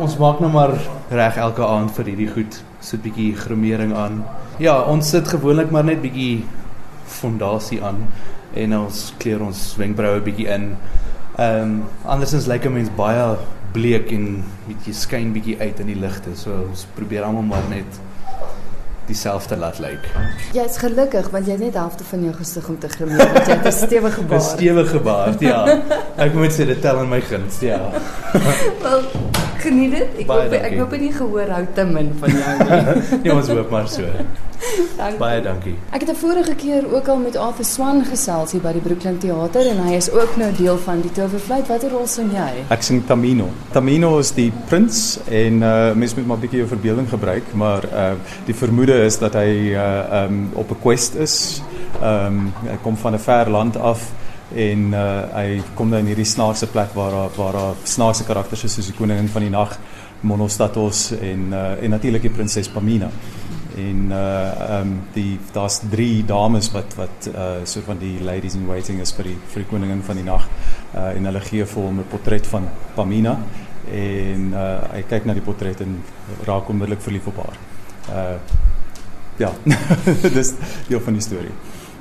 Ons 0.00 0.16
maak 0.20 0.40
nou 0.40 0.50
maar 0.52 0.76
reg 1.10 1.38
elke 1.42 1.66
aand 1.66 1.92
vir 1.98 2.12
hierdie 2.12 2.30
goed. 2.30 2.60
Sit 2.80 3.02
bietjie 3.04 3.34
gremering 3.36 3.92
aan. 3.98 4.22
Ja, 4.62 4.78
ons 4.88 5.10
sit 5.12 5.28
gewoonlik 5.28 5.72
maar 5.74 5.84
net 5.88 6.02
bietjie 6.04 6.44
fondasie 7.10 7.80
aan 7.84 8.04
en 8.56 8.76
ons 8.78 9.00
kleur 9.22 9.42
ons 9.46 9.60
wenkbroue 9.78 10.22
bietjie 10.26 10.48
in. 10.50 10.70
Ehm 11.40 11.62
um, 11.62 11.74
andersins 12.04 12.48
lyk 12.50 12.66
'n 12.66 12.72
mens 12.78 12.90
baie 12.96 13.36
bleek 13.74 14.12
en 14.12 14.42
bietjie 14.68 14.94
skyn 14.94 15.32
bietjie 15.32 15.58
uit 15.60 15.80
in 15.80 15.86
die 15.86 15.98
ligte. 15.98 16.36
So 16.36 16.50
ons 16.68 16.86
probeer 16.94 17.26
almal 17.26 17.42
maar 17.42 17.68
net 17.70 18.00
dieselfde 19.10 19.56
laat 19.58 19.78
lyk. 19.82 20.06
Jy's 20.54 20.78
gelukkig 20.82 21.30
want 21.34 21.46
jy 21.48 21.56
het 21.58 21.64
net 21.66 21.78
halfte 21.80 22.04
van 22.10 22.22
jou 22.28 22.34
gesig 22.38 22.68
om 22.70 22.78
te 22.78 22.88
grimeer. 22.88 23.18
want 23.32 23.46
Jy 23.46 23.56
het 23.58 23.66
'n 23.66 23.76
stewige 23.86 24.20
'n 24.24 24.26
baard. 24.30 24.42
Stewige 24.42 25.00
baard, 25.00 25.40
ja. 25.40 25.64
Ek 26.16 26.34
moet 26.34 26.52
sê 26.54 26.66
dit 26.66 26.80
tel 26.80 27.02
in 27.02 27.08
my 27.08 27.20
guns, 27.20 27.60
ja. 27.60 27.80
Wel, 28.84 29.02
geniet 29.60 29.90
dit. 29.92 30.08
Ek 30.18 30.26
Baie 30.26 30.42
hoop 30.42 30.52
ek 30.52 30.62
dankie. 30.62 30.78
hoop 30.80 30.94
nie 31.00 31.12
gehoor 31.12 31.48
hou 31.48 31.64
te 31.74 31.84
min 31.84 32.12
van 32.20 32.30
jou 32.30 32.54
nie. 32.58 33.02
Nee, 33.22 33.34
ons 33.34 33.48
hoop 33.48 33.70
maar 33.70 33.88
so. 33.88 34.02
Dankie. 35.00 35.18
Baie 35.18 35.40
dankie. 35.42 35.74
Ek 35.90 36.00
het 36.04 36.10
'n 36.10 36.14
vorige 36.20 36.54
keer 36.54 36.84
ook 36.94 37.08
al 37.08 37.16
met 37.16 37.36
Arthur 37.36 37.64
Swan 37.64 38.04
gesels 38.04 38.52
hier 38.52 38.60
by 38.60 38.72
die 38.72 38.80
Brooklyn 38.80 39.18
Theater 39.18 39.66
en 39.66 39.78
hy 39.86 39.94
is 39.96 40.10
ook 40.12 40.36
nou 40.36 40.52
deel 40.56 40.76
van 40.78 41.00
die 41.00 41.10
Towervlei. 41.12 41.62
Watter 41.68 41.90
rol 41.90 42.06
sing 42.06 42.30
jy? 42.32 42.64
Ek 42.68 42.82
sing 42.82 43.06
Tamino. 43.06 43.48
Tamino 43.72 44.18
is 44.18 44.32
die 44.32 44.52
prins 44.68 45.18
en 45.30 45.62
uh 45.62 45.94
mens 45.94 46.14
moet 46.14 46.26
maar 46.26 46.36
'n 46.36 46.40
bietjie 46.40 46.58
jou 46.58 46.68
verbeelding 46.68 47.08
gebruik, 47.08 47.54
maar 47.54 47.84
uh 47.84 48.12
die 48.46 48.54
vermoede 48.54 49.04
is 49.04 49.18
dat 49.18 49.34
hy 49.34 49.72
uh 49.72 50.24
um 50.24 50.50
op 50.54 50.70
'n 50.70 50.80
quest 50.82 51.14
is. 51.14 51.62
Um 52.02 52.52
hy 52.68 52.76
kom 52.82 52.96
van 52.96 53.14
'n 53.14 53.18
ver 53.18 53.50
land 53.50 53.76
af 53.76 54.12
en 54.54 54.86
uh 54.94 55.34
hy 55.34 55.60
kom 55.78 55.90
nou 55.92 56.00
in 56.02 56.10
hierdie 56.10 56.26
snaakse 56.26 56.66
plek 56.72 56.94
waar 56.94 57.30
waar 57.36 57.52
daar 57.58 57.76
snaakse 57.84 58.24
karakters 58.26 58.64
is 58.64 58.74
soos 58.74 58.90
die 58.90 58.96
koningin 58.98 59.28
van 59.28 59.46
die 59.46 59.52
nag, 59.52 59.76
Monostatos 60.20 61.10
en 61.16 61.52
uh 61.52 61.82
en 61.82 61.90
natuurlik 61.90 62.22
die 62.22 62.34
prinses 62.34 62.68
Pamina. 62.68 63.10
En 63.76 64.10
uh 64.10 64.80
um 64.80 64.96
die 65.14 65.38
daar's 65.54 65.80
drie 65.90 66.24
dames 66.26 66.70
wat 66.74 66.94
wat 66.98 67.30
uh 67.34 67.64
so 67.64 67.80
van 67.86 67.98
die 67.98 68.18
ladies 68.20 68.54
in 68.54 68.66
waiting 68.66 69.00
is 69.00 69.12
vir 69.12 69.30
die 69.30 69.38
vir 69.52 69.62
die 69.62 69.70
koningin 69.70 70.02
van 70.02 70.16
die 70.16 70.26
nag. 70.26 70.48
Uh 70.94 71.10
en 71.16 71.30
hulle 71.30 71.40
gee 71.40 71.64
vir 71.64 71.82
hom 71.82 72.00
'n 72.00 72.10
portret 72.10 72.46
van 72.46 72.68
Pamina 72.94 73.38
en 73.92 74.52
uh 74.52 74.80
hy 74.92 75.02
kyk 75.08 75.26
na 75.26 75.34
die 75.34 75.46
portret 75.46 75.80
en 75.80 76.02
raak 76.46 76.68
onmiddellik 76.68 77.00
verlief 77.00 77.26
op 77.26 77.44
haar. 77.44 77.58
Uh 78.10 78.38
ja, 79.40 79.52
dis 80.36 80.52
deel 80.88 81.00
van 81.00 81.16
die 81.16 81.22
storie. 81.22 81.54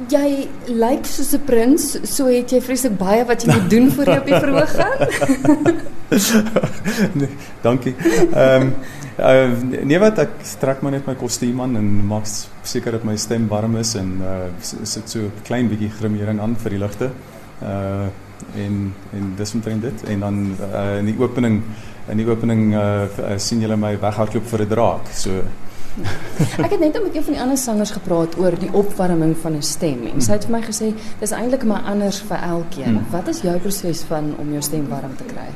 Jy 0.07 0.47
lyk 0.67 1.05
soos 1.05 1.33
'n 1.35 1.43
prins, 1.43 1.97
so 2.07 2.27
het 2.31 2.51
jy 2.51 2.61
vreeslik 2.61 2.95
baie 2.97 3.25
wat 3.25 3.43
jy 3.43 3.51
moet 3.51 3.69
doen 3.69 3.91
voor 3.91 4.05
jy 4.05 4.17
op 4.17 4.25
die 4.25 4.39
verhoog 4.39 4.71
gaan. 4.71 5.81
nee, 7.19 7.29
dankie. 7.61 7.95
Ehm 8.31 8.61
um, 8.61 8.73
uh, 9.19 9.83
nee 9.83 9.99
wat 9.99 10.19
ek 10.23 10.39
trek 10.61 10.81
maar 10.81 10.95
net 10.95 11.07
my 11.07 11.15
kostuum 11.19 11.59
aan 11.61 11.75
en 11.75 11.89
maak 12.07 12.25
seker 12.63 12.91
dat 12.91 13.03
my 13.03 13.17
stem 13.17 13.47
warm 13.51 13.75
is 13.75 13.95
en 13.99 14.21
uh 14.23 14.47
sit 14.63 15.09
so 15.09 15.19
'n 15.19 15.31
klein 15.43 15.67
bietjie 15.67 15.91
grimering 15.99 16.39
aan 16.39 16.55
vir 16.55 16.69
die 16.69 16.79
ligte. 16.79 17.11
Uh 17.61 18.07
en 18.55 18.93
en 19.13 19.33
dis 19.35 19.53
omtrent 19.53 19.81
dit 19.81 20.03
en 20.03 20.19
dan 20.19 20.55
uh, 20.73 20.97
in 20.97 21.05
die 21.05 21.19
opening 21.19 21.61
in 22.07 22.17
die 22.17 22.27
opening 22.27 22.73
uh, 22.73 23.03
uh 23.03 23.37
sien 23.37 23.59
julle 23.59 23.75
my 23.75 23.97
weghardloop 23.99 24.47
vir 24.47 24.61
'n 24.61 24.69
draak. 24.69 25.11
So 25.13 25.43
Ek 26.65 26.71
het 26.71 26.79
net 26.79 26.97
met 27.03 27.15
een 27.15 27.23
van 27.23 27.33
die 27.33 27.41
ander 27.41 27.57
sangers 27.57 27.91
gepraat 27.91 28.37
oor 28.37 28.55
die 28.59 28.71
opwarming 28.73 29.35
van 29.41 29.55
'n 29.57 29.63
stem 29.63 30.07
en 30.13 30.21
sy 30.21 30.31
het 30.31 30.45
vir 30.45 30.55
my 30.57 30.61
gesê 30.61 30.93
dis 31.19 31.31
eintlik 31.31 31.63
maar 31.63 31.81
anders 31.85 32.21
vir 32.21 32.37
elkeen. 32.37 32.99
Hmm. 32.99 33.09
Wat 33.11 33.27
is 33.27 33.41
jou 33.41 33.57
proses 33.59 34.01
van 34.01 34.35
om 34.37 34.51
jou 34.51 34.61
stem 34.61 34.87
warm 34.89 35.15
te 35.15 35.23
kry? 35.23 35.49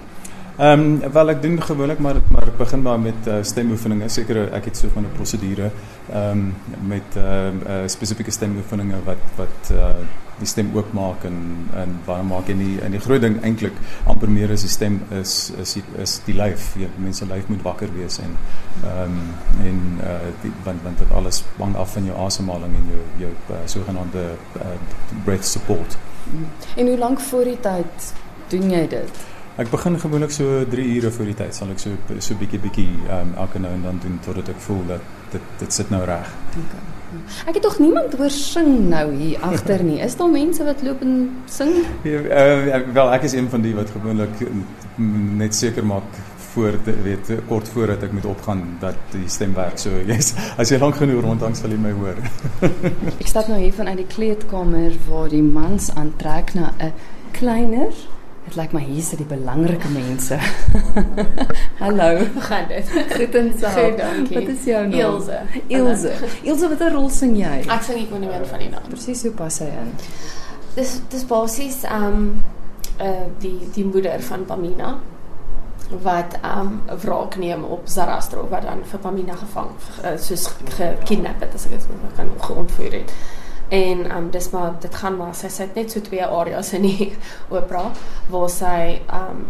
Ehm 0.58 0.80
um, 0.80 1.12
wel 1.12 1.30
ek 1.30 1.40
doen 1.42 1.56
gewoonlik 1.62 2.00
maar 2.00 2.20
maar 2.30 2.48
ek 2.48 2.58
begin 2.58 2.82
maar 2.86 3.00
met 3.00 3.28
uh, 3.28 3.40
stemoefeninge. 3.42 4.10
Seker 4.10 4.52
ek 4.54 4.68
het 4.70 4.78
so 4.78 4.88
'n 4.88 5.08
prosedure 5.16 5.72
ehm 6.12 6.30
um, 6.30 6.54
met 6.88 7.18
ehm 7.18 7.58
uh, 7.66 7.82
uh, 7.84 7.88
spesifieke 7.88 8.32
stemoefeninge 8.32 9.00
wat 9.06 9.24
wat 9.36 9.72
uh, 9.72 9.96
die 10.38 10.48
stem 10.48 10.70
oopmaak 10.76 11.24
en 11.24 11.68
en 11.76 11.98
waarom 12.06 12.28
maak 12.28 12.48
jy 12.48 12.54
nie 12.54 12.78
in 12.86 12.92
die 12.92 13.00
groot 13.00 13.22
ding 13.22 13.42
eintlik 13.42 13.74
amper 14.06 14.30
meer 14.30 14.52
as 14.52 14.62
die 14.62 14.70
stem 14.70 15.02
is 15.10 15.52
is 15.62 15.74
die, 15.74 15.84
is 15.98 16.22
die 16.26 16.36
lyf. 16.36 16.76
Ja, 16.78 16.88
mense 16.98 17.26
lyf 17.26 17.48
moet 17.48 17.62
wakker 17.62 17.90
wees 17.98 18.20
en 18.20 18.38
ehm 18.84 19.04
um, 19.04 19.20
en 19.66 20.00
uh, 20.04 20.32
die, 20.42 20.54
want 20.64 20.84
want 20.84 20.98
dit 20.98 21.12
alles 21.12 21.44
hang 21.58 21.76
af 21.76 21.94
van 21.94 22.06
jou 22.06 22.18
asemhaling 22.26 22.76
en 22.76 22.88
jou 22.94 23.04
jou 23.26 23.34
uh, 23.50 23.66
sogenaamde 23.66 24.30
uh, 24.56 24.78
breath 25.26 25.46
support. 25.46 25.98
En 26.76 26.88
hoe 26.88 26.98
lank 26.98 27.20
voor 27.20 27.44
die 27.44 27.60
tyd 27.60 28.14
doen 28.48 28.70
jy 28.70 28.88
dit? 28.88 29.33
Ek 29.54 29.70
begin 29.70 30.00
gewoonlik 30.02 30.32
so 30.34 30.64
3 30.66 30.84
ure 30.96 31.12
voor 31.14 31.28
die 31.30 31.36
tyd 31.38 31.54
sal 31.54 31.70
ek 31.70 31.82
so 31.82 32.18
so 32.26 32.34
bietjie 32.40 32.58
bietjie 32.64 32.88
um, 33.14 33.36
elke 33.38 33.60
nou 33.62 33.70
en 33.76 33.84
dan 33.86 34.00
doen 34.02 34.16
totdat 34.26 34.50
ek 34.50 34.62
voel 34.66 34.82
dat 34.90 35.12
dit 35.30 35.52
dit 35.60 35.76
sit 35.76 35.92
nou 35.94 36.00
reg. 36.10 36.32
Okay. 36.58 36.80
Ek 37.46 37.60
het 37.60 37.62
tog 37.62 37.78
niemand 37.78 38.16
hoor 38.18 38.34
sing 38.34 38.88
nou 38.90 39.04
hier 39.14 39.44
agter 39.46 39.84
nie. 39.86 40.00
Is 40.02 40.16
daar 40.18 40.32
mense 40.34 40.66
wat 40.66 40.82
loop 40.82 41.04
en 41.06 41.14
sing? 41.46 41.70
Ja, 42.02 42.24
uh, 42.26 42.80
wel 42.96 43.14
ek 43.14 43.28
is 43.30 43.36
een 43.38 43.50
van 43.54 43.62
die 43.62 43.76
wat 43.78 43.94
gewoonlik 43.94 44.42
net 45.44 45.54
seker 45.54 45.86
maak 45.86 46.18
voor 46.54 46.80
weet 47.06 47.30
kort 47.50 47.70
voordat 47.76 48.08
ek 48.10 48.18
moet 48.18 48.26
opgaan 48.30 48.66
dat 48.82 48.98
die 49.14 49.30
stem 49.30 49.54
werk. 49.54 49.78
So 49.78 50.02
jy's 50.02 50.34
as 50.58 50.74
jy 50.74 50.82
lank 50.82 50.98
genoeg 50.98 51.22
rondhang 51.28 51.54
sal 51.58 51.70
jy 51.70 51.78
my 51.82 51.94
hoor. 51.94 52.18
ek 53.22 53.30
stap 53.30 53.54
nou 53.54 53.62
hier 53.62 53.78
vanuit 53.78 54.02
die 54.02 54.10
kleedkamer 54.10 54.98
waar 55.06 55.30
die 55.30 55.46
mans 55.46 55.92
aantrek 55.94 56.56
na 56.58 56.74
'n 56.82 56.94
kleiner 57.38 57.94
Dit 58.44 58.56
lyk 58.56 58.72
maar 58.76 58.82
hier 58.82 58.98
is 58.98 59.10
die 59.10 59.26
belangrike 59.26 59.88
mense. 59.88 60.38
Hallo, 61.84 62.18
hoe 62.18 62.42
gaan 62.42 62.68
dit? 62.68 62.90
Goed 63.18 63.36
en 63.36 63.54
so. 63.60 63.68
Goed, 63.68 63.98
dankie. 63.98 64.40
Wat 64.40 64.50
is 64.56 64.64
jou 64.64 64.88
naam? 64.88 65.00
Ilse. 65.00 65.40
Ilse. 65.68 66.12
Ilse, 66.42 66.70
watter 66.70 66.92
rol 66.92 67.10
sing 67.10 67.38
jy? 67.40 67.62
Ek 67.72 67.86
sing 67.88 68.02
die 68.02 68.10
koningin 68.12 68.44
van 68.50 68.60
die 68.60 68.70
naam. 68.74 68.90
Presies 68.92 69.24
hoe 69.24 69.32
pas 69.38 69.62
hy 69.64 69.70
in? 69.72 69.94
Dis 70.76 70.98
dis 71.14 71.24
basies 71.30 71.84
um 71.88 72.28
uh 73.02 73.26
die 73.42 73.56
die 73.74 73.86
moeder 73.88 74.22
van 74.22 74.44
Pamina 74.46 74.98
wat 76.04 76.36
um 76.44 76.82
wraak 77.02 77.38
neem 77.42 77.64
op 77.64 77.88
Zarastro 77.90 78.48
wat 78.52 78.68
dan 78.68 78.84
vir 78.90 79.00
Pamina 79.00 79.36
gevang 79.40 79.72
uh, 80.04 80.14
soos 80.18 80.48
gekidnap 80.76 81.42
het 81.44 81.56
as 81.56 81.66
ek 81.70 81.78
dit 81.78 81.88
kan 82.18 82.30
geontvoer 82.44 83.00
het. 83.00 83.16
En 83.70 84.16
um 84.18 84.32
dis 84.32 84.50
maar 84.50 84.74
dit 84.80 84.96
gaan 84.96 85.18
maar 85.18 85.36
sy 85.36 85.50
sit 85.50 85.76
net 85.76 85.92
so 85.92 86.02
twee 86.02 86.26
areas 86.26 86.74
in 86.74 86.82
die 86.82 87.12
opera 87.58 87.92
waar 88.30 88.50
sy 88.50 89.02
um 89.12 89.46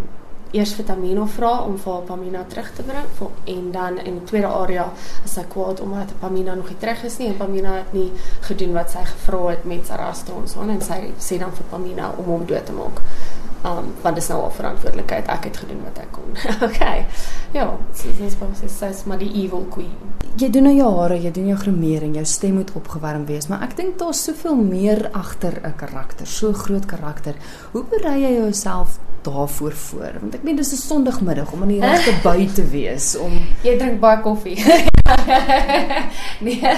eers 0.53 0.75
vir 0.77 0.85
Tamino 0.85 1.25
vra 1.33 1.51
om 1.65 1.77
vir 1.81 2.01
Pamina 2.07 2.43
terug 2.49 2.69
te 2.77 2.83
bring 2.85 3.07
vir, 3.17 3.29
en 3.55 3.71
dan 3.73 3.97
in 3.97 4.19
die 4.19 4.27
tweede 4.29 4.51
area 4.53 4.85
is 5.25 5.33
sy 5.33 5.43
kwaad 5.49 5.81
omdat 5.81 6.13
Pamina 6.21 6.53
nog 6.59 6.69
nie 6.69 6.77
terug 6.81 7.01
is 7.09 7.17
nie 7.17 7.31
en 7.31 7.39
Pamina 7.39 7.73
het 7.79 7.95
nie 7.97 8.11
gedoen 8.45 8.75
wat 8.77 8.93
sy 8.93 9.01
gevra 9.09 9.39
het 9.47 9.65
met 9.69 9.89
Sarastro 9.89 10.43
en 10.43 10.51
so 10.51 10.61
en 10.61 10.83
sy 10.85 10.99
sê 11.17 11.39
dan 11.41 11.55
vir 11.57 11.69
Pamina 11.71 12.11
om 12.21 12.29
hom 12.29 12.45
dood 12.45 12.69
te 12.69 12.75
maak. 12.77 13.01
Um 13.63 13.93
want 14.01 14.15
dit 14.15 14.23
is 14.23 14.29
nou 14.29 14.41
al 14.43 14.51
verantwoordelikheid 14.51 15.29
ek 15.31 15.45
het 15.47 15.57
gedoen 15.63 15.83
wat 15.85 15.99
ek 16.03 16.11
kon. 16.11 16.33
okay. 16.67 17.05
Ja, 17.55 17.69
sy 17.95 18.11
sê 18.17 18.27
basies 18.39 18.75
sy 18.75 18.89
is 18.91 19.03
maar 19.07 19.21
die 19.21 19.31
evil 19.43 19.63
queen. 19.71 20.11
Jy 20.41 20.49
doen 20.49 20.67
nou 20.67 20.73
jou 20.75 20.89
hare, 20.97 21.19
jy 21.21 21.31
doen 21.31 21.51
jou 21.51 21.57
gremering, 21.61 22.15
jou 22.17 22.25
stem 22.27 22.57
moet 22.59 22.71
opgewarm 22.75 23.27
wees, 23.29 23.47
maar 23.47 23.63
ek 23.67 23.77
dink 23.77 23.99
daar's 24.01 24.23
soveel 24.25 24.57
meer 24.57 25.05
agter 25.13 25.61
'n 25.63 25.75
karakter, 25.77 26.27
so 26.27 26.53
groot 26.53 26.85
karakter. 26.85 27.35
Hoe 27.71 27.83
berei 27.83 28.21
jy 28.23 28.33
jouself 28.39 28.99
daarvoor 29.23 29.71
voor? 29.71 30.19
Want 30.19 30.35
ek 30.35 30.43
meen 30.43 30.55
dis 30.55 30.73
'n 30.73 30.77
Sondagmiddag 30.77 31.53
om 31.53 31.61
in 31.63 31.79
die 31.79 31.81
regte 31.87 32.19
bui 32.23 32.49
te 32.51 32.65
wees 32.65 33.15
om 33.15 33.31
jy 33.63 33.77
drink 33.77 33.99
baie 33.99 34.19
koffie. 34.21 34.59
nee. 36.47 36.73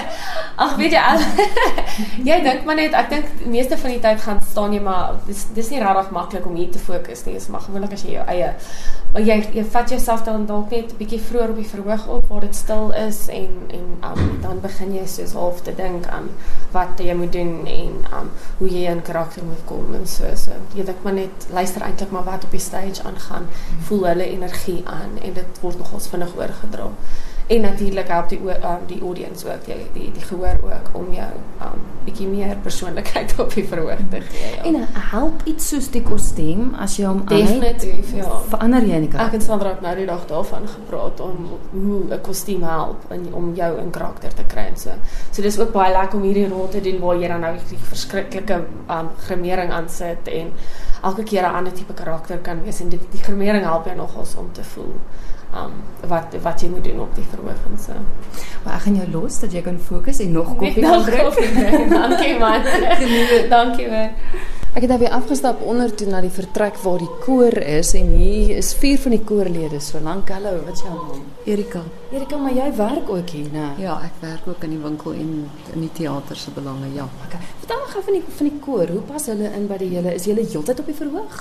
Ag 0.56 0.76
weet 0.76 0.92
jy 0.96 1.02
al. 1.02 1.24
jy 2.28 2.38
dink 2.44 2.64
maar 2.68 2.78
net 2.78 2.96
ek 2.96 3.10
dink 3.12 3.46
meeste 3.52 3.78
van 3.80 3.92
die 3.94 4.02
tyd 4.04 4.22
gaan 4.24 4.40
staan 4.50 4.76
jy 4.76 4.80
maar 4.84 5.18
dis 5.26 5.46
dis 5.56 5.70
nie 5.72 5.82
regtig 5.82 6.12
maklik 6.16 6.46
om 6.48 6.56
hier 6.58 6.70
te 6.72 6.82
fokus 6.82 7.24
nie. 7.26 7.36
Dis 7.36 7.48
maar 7.52 7.64
gewoonlik 7.66 7.96
as 7.96 8.06
jy 8.06 8.16
jou 8.16 8.26
eie 8.30 8.54
maar 9.12 9.24
jy 9.24 9.36
jy 9.54 9.64
vat 9.72 9.92
jouself 9.92 10.24
dan 10.26 10.46
dalk 10.46 10.70
net 10.70 10.92
'n 10.92 10.98
bietjie 10.98 11.20
vroeër 11.28 11.50
op 11.50 11.60
die 11.60 11.68
verhoog 11.68 12.06
op 12.16 12.26
waar 12.28 12.40
dit 12.40 12.56
stil 12.56 12.90
is 12.92 13.28
en 13.28 13.52
en 13.78 13.86
um, 14.10 14.40
dan 14.42 14.60
begin 14.60 14.94
jy 14.94 15.06
soos 15.06 15.32
half 15.32 15.62
te 15.62 15.74
dink 15.74 16.06
aan 16.06 16.28
wat 16.72 17.00
jy 17.00 17.14
moet 17.14 17.32
doen 17.32 17.66
en 17.66 17.94
um, 18.18 18.30
hoe 18.58 18.68
jy 18.68 18.90
in 18.90 19.02
karakter 19.02 19.44
moet 19.44 19.64
kom 19.64 19.94
en 19.94 20.06
so 20.06 20.24
so. 20.34 20.52
Jy 20.74 20.84
dink 20.84 21.02
maar 21.02 21.12
net 21.12 21.46
luister 21.52 21.82
eintlik 21.82 22.10
maar 22.10 22.24
wat 22.24 22.44
op 22.44 22.50
die 22.50 22.60
stage 22.60 23.02
aangaan. 23.02 23.48
Voel 23.88 24.06
hulle 24.06 24.28
energie 24.28 24.82
aan 24.84 25.16
en 25.22 25.32
dit 25.32 25.60
word 25.60 25.78
nogals 25.78 26.08
vinnig 26.08 26.36
oorgedra 26.36 26.90
en 27.46 27.60
natuurlik 27.60 28.08
help 28.08 28.28
die 28.28 28.40
um, 28.40 28.86
die 28.86 29.00
audience 29.00 29.46
ook 29.46 29.64
die 29.64 29.74
die, 29.92 30.12
die 30.12 30.22
gehoor 30.22 30.58
ook 30.62 30.88
om 30.92 31.12
jou 31.14 31.28
um 31.62 31.84
bietjie 32.06 32.26
meer 32.26 32.56
persoonlikheid 32.62 33.34
op 33.42 33.54
die 33.54 33.64
verhoog 33.66 34.02
te 34.10 34.20
gee. 34.20 34.50
Ja. 34.56 34.64
En 34.64 34.74
uh, 34.74 34.86
help 35.10 35.42
iets 35.44 35.68
soos 35.68 35.88
die 35.94 36.02
kostuum 36.06 36.74
as 36.82 36.96
jy 36.98 37.06
hom 37.06 37.22
definitief 37.26 38.12
ja. 38.14 38.40
Verander 38.50 38.86
jy 38.86 39.00
nie 39.02 39.10
karakter? 39.10 39.34
Ek 39.34 39.38
en 39.40 39.46
Sandra 39.46 39.72
het 39.74 39.84
nou 39.86 39.94
die 39.98 40.06
dag 40.06 40.24
daarvan 40.30 40.66
gepraat 40.70 41.22
om 41.22 41.52
hoe 41.72 42.00
'n 42.14 42.20
kostuum 42.26 42.66
help 42.66 43.12
in 43.14 43.28
om 43.34 43.54
jou 43.54 43.70
in 43.82 43.90
karakter 43.90 44.34
te 44.34 44.46
kry 44.46 44.66
en 44.72 44.76
so. 44.76 44.98
So 45.30 45.42
dis 45.42 45.58
ook 45.58 45.72
baie 45.72 45.92
lekker 45.92 46.18
om 46.18 46.26
hierdie 46.26 46.48
rol 46.48 46.68
te 46.68 46.80
doen 46.80 46.98
waar 47.00 47.16
jy 47.16 47.28
dan 47.28 47.40
nou 47.40 47.54
die 47.68 47.78
verskriklike 47.78 48.60
um 48.90 49.10
gremering 49.28 49.72
aan 49.72 49.88
sit 49.88 50.28
en 50.28 50.52
elke 51.02 51.22
keer 51.22 51.42
'n 51.42 51.54
ander 51.54 51.72
tipe 51.72 51.94
karakter 51.94 52.38
kan 52.38 52.62
wees 52.64 52.80
en 52.80 52.88
dit 52.88 53.00
die 53.10 53.22
gremering 53.22 53.64
help 53.64 53.84
jou 53.84 53.96
nogals 53.96 54.34
om 54.34 54.52
te 54.52 54.64
voel 54.64 54.94
um 55.62 55.76
wat 56.10 56.36
wat 56.42 56.60
jy 56.62 56.68
moet 56.70 56.84
doen 56.84 57.00
op 57.00 57.14
die 57.16 57.24
verhoog 57.30 57.64
en 57.70 57.78
so. 57.80 57.96
Maar 58.64 58.76
ek 58.78 58.84
gaan 58.86 59.00
jou 59.00 59.08
los 59.14 59.40
dat 59.42 59.56
jy 59.56 59.62
kan 59.66 59.78
fokus 59.78 60.20
en 60.24 60.36
nog 60.36 60.52
koffie 60.58 60.84
kan 60.84 61.02
drink. 61.04 61.40
Dankie 61.98 62.36
man. 62.38 62.70
Dankie 63.50 63.88
man. 63.90 64.14
Ek 64.76 64.84
het 64.84 64.90
nou 64.92 64.98
weer 65.00 65.14
afgestap 65.16 65.62
onder 65.64 65.88
toe 65.96 66.06
na 66.12 66.18
die 66.20 66.30
vertrek 66.30 66.76
waar 66.82 66.98
die 67.00 67.12
koor 67.24 67.54
is 67.64 67.94
en 67.96 68.10
hier 68.12 68.58
is 68.58 68.74
vier 68.76 68.98
van 69.00 69.14
die 69.14 69.22
koorlede. 69.24 69.78
So 69.80 70.02
lank 70.04 70.28
hallo, 70.34 70.52
wat 70.66 70.76
is 70.76 70.82
jou 70.84 70.92
naam? 70.92 71.22
Erika. 71.48 71.80
Erika, 72.12 72.36
maar 72.36 72.52
jy 72.52 72.66
werk 72.76 73.08
ook 73.14 73.32
hier, 73.32 73.48
né? 73.54 73.70
Ja, 73.80 73.96
ek 74.04 74.20
werk 74.20 74.50
ook 74.52 74.66
in 74.68 74.74
die 74.76 74.82
winkel 74.82 75.16
en 75.16 75.30
in 75.72 75.86
die 75.86 75.92
teater 75.96 76.36
se 76.36 76.52
belange, 76.52 76.90
ja. 76.92 77.08
Okay. 77.24 77.40
Vertel 77.62 77.80
my 77.80 77.88
gou 77.94 78.02
van 78.10 78.18
die 78.18 78.22
van 78.42 78.50
die 78.50 78.60
koor. 78.66 78.92
Hoe 78.98 79.06
pas 79.08 79.30
hulle 79.32 79.54
in 79.56 79.64
by 79.70 79.80
die 79.80 79.88
hele 79.94 80.12
is 80.12 80.28
julle 80.28 80.44
heeltyd 80.44 80.84
op 80.84 80.92
die 80.92 80.98
verhoog? 81.00 81.40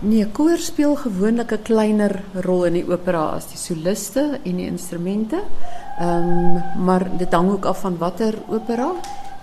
Nee, 0.00 0.26
koor 0.28 0.58
speel 0.58 0.96
gewoonlik 0.96 1.52
'n 1.52 1.62
kleiner 1.62 2.22
rol 2.34 2.64
in 2.64 2.72
die 2.72 2.88
opera 2.88 3.28
as 3.28 3.46
die 3.46 3.56
soliste 3.58 4.40
en 4.44 4.56
die 4.56 4.66
instrumente. 4.66 5.40
Ehm 5.98 6.84
maar 6.84 7.16
dit 7.18 7.32
hang 7.32 7.50
ook 7.50 7.64
af 7.64 7.80
van 7.80 7.98
watter 7.98 8.34
opera. 8.48 8.92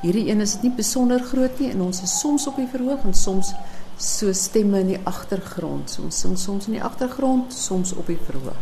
Hierdie 0.01 0.29
een 0.29 0.41
is 0.41 0.51
dit 0.51 0.62
nie 0.62 0.72
besonder 0.75 1.19
groot 1.19 1.60
nie 1.60 1.72
en 1.72 1.81
ons 1.81 2.01
is 2.01 2.19
soms 2.19 2.48
op 2.48 2.55
die 2.55 2.67
verhoog 2.67 3.03
en 3.03 3.13
soms 3.13 3.53
so 3.98 4.33
stemme 4.33 4.79
in 4.79 4.88
die 4.88 5.00
agtergrond. 5.03 5.89
So 5.89 6.01
ons 6.03 6.19
sing 6.19 6.38
soms 6.38 6.67
in 6.67 6.74
die 6.74 6.83
agtergrond, 6.83 7.53
soms 7.53 7.93
op 7.93 8.07
die 8.07 8.19
verhoog. 8.25 8.57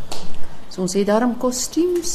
So 0.71 0.85
ons 0.85 0.93
het 0.95 1.09
daarom 1.09 1.33
kostuums. 1.35 2.11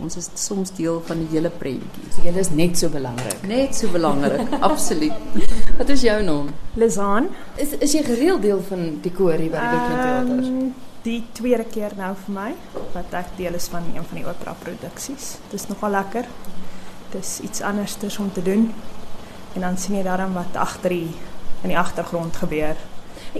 Ons 0.00 0.16
is 0.16 0.28
soms 0.40 0.70
deel 0.78 0.96
van 1.04 1.18
die 1.20 1.28
hele 1.34 1.50
prentjie. 1.52 2.06
So 2.14 2.24
julle 2.24 2.40
is 2.40 2.48
net 2.56 2.78
so 2.80 2.88
belangrik. 2.92 3.42
Net 3.48 3.76
so 3.76 3.92
belangrik, 3.92 4.54
absoluut. 4.68 5.36
Wat 5.76 5.92
is 5.92 6.04
jou 6.06 6.16
naam? 6.24 6.48
Lizaan. 6.80 7.28
Is 7.60 7.74
is 7.84 7.92
jy 7.98 8.02
gereeld 8.06 8.40
deel 8.46 8.62
van 8.70 8.86
die 9.04 9.12
koor 9.12 9.36
hier 9.36 9.52
by 9.52 9.60
die 9.60 9.72
Brooklyn 9.74 10.00
Theater? 10.00 10.46
Um, 10.48 10.70
die 11.04 11.18
tweede 11.36 11.66
keer 11.68 11.92
nou 12.00 12.14
vir 12.24 12.34
my 12.38 12.48
wat 12.94 13.12
ek 13.20 13.36
deel 13.36 13.60
is 13.60 13.68
van 13.72 13.84
een 13.92 14.08
van 14.08 14.22
die 14.22 14.24
opera 14.24 14.56
produksies. 14.64 15.34
Dit 15.50 15.60
is 15.60 15.68
nogal 15.68 15.92
lekker. 15.98 16.32
Dis 17.12 17.34
iets 17.44 17.60
andersters 17.60 18.16
om 18.24 18.32
te 18.32 18.44
doen. 18.44 18.70
En 19.52 19.68
dan 19.68 19.76
sien 19.76 20.00
jy 20.00 20.06
daarom 20.08 20.32
wat 20.36 20.56
agter 20.56 20.96
die 20.96 21.12
in 21.60 21.74
die 21.74 21.78
agtergrond 21.78 22.40
gebeur 22.40 22.80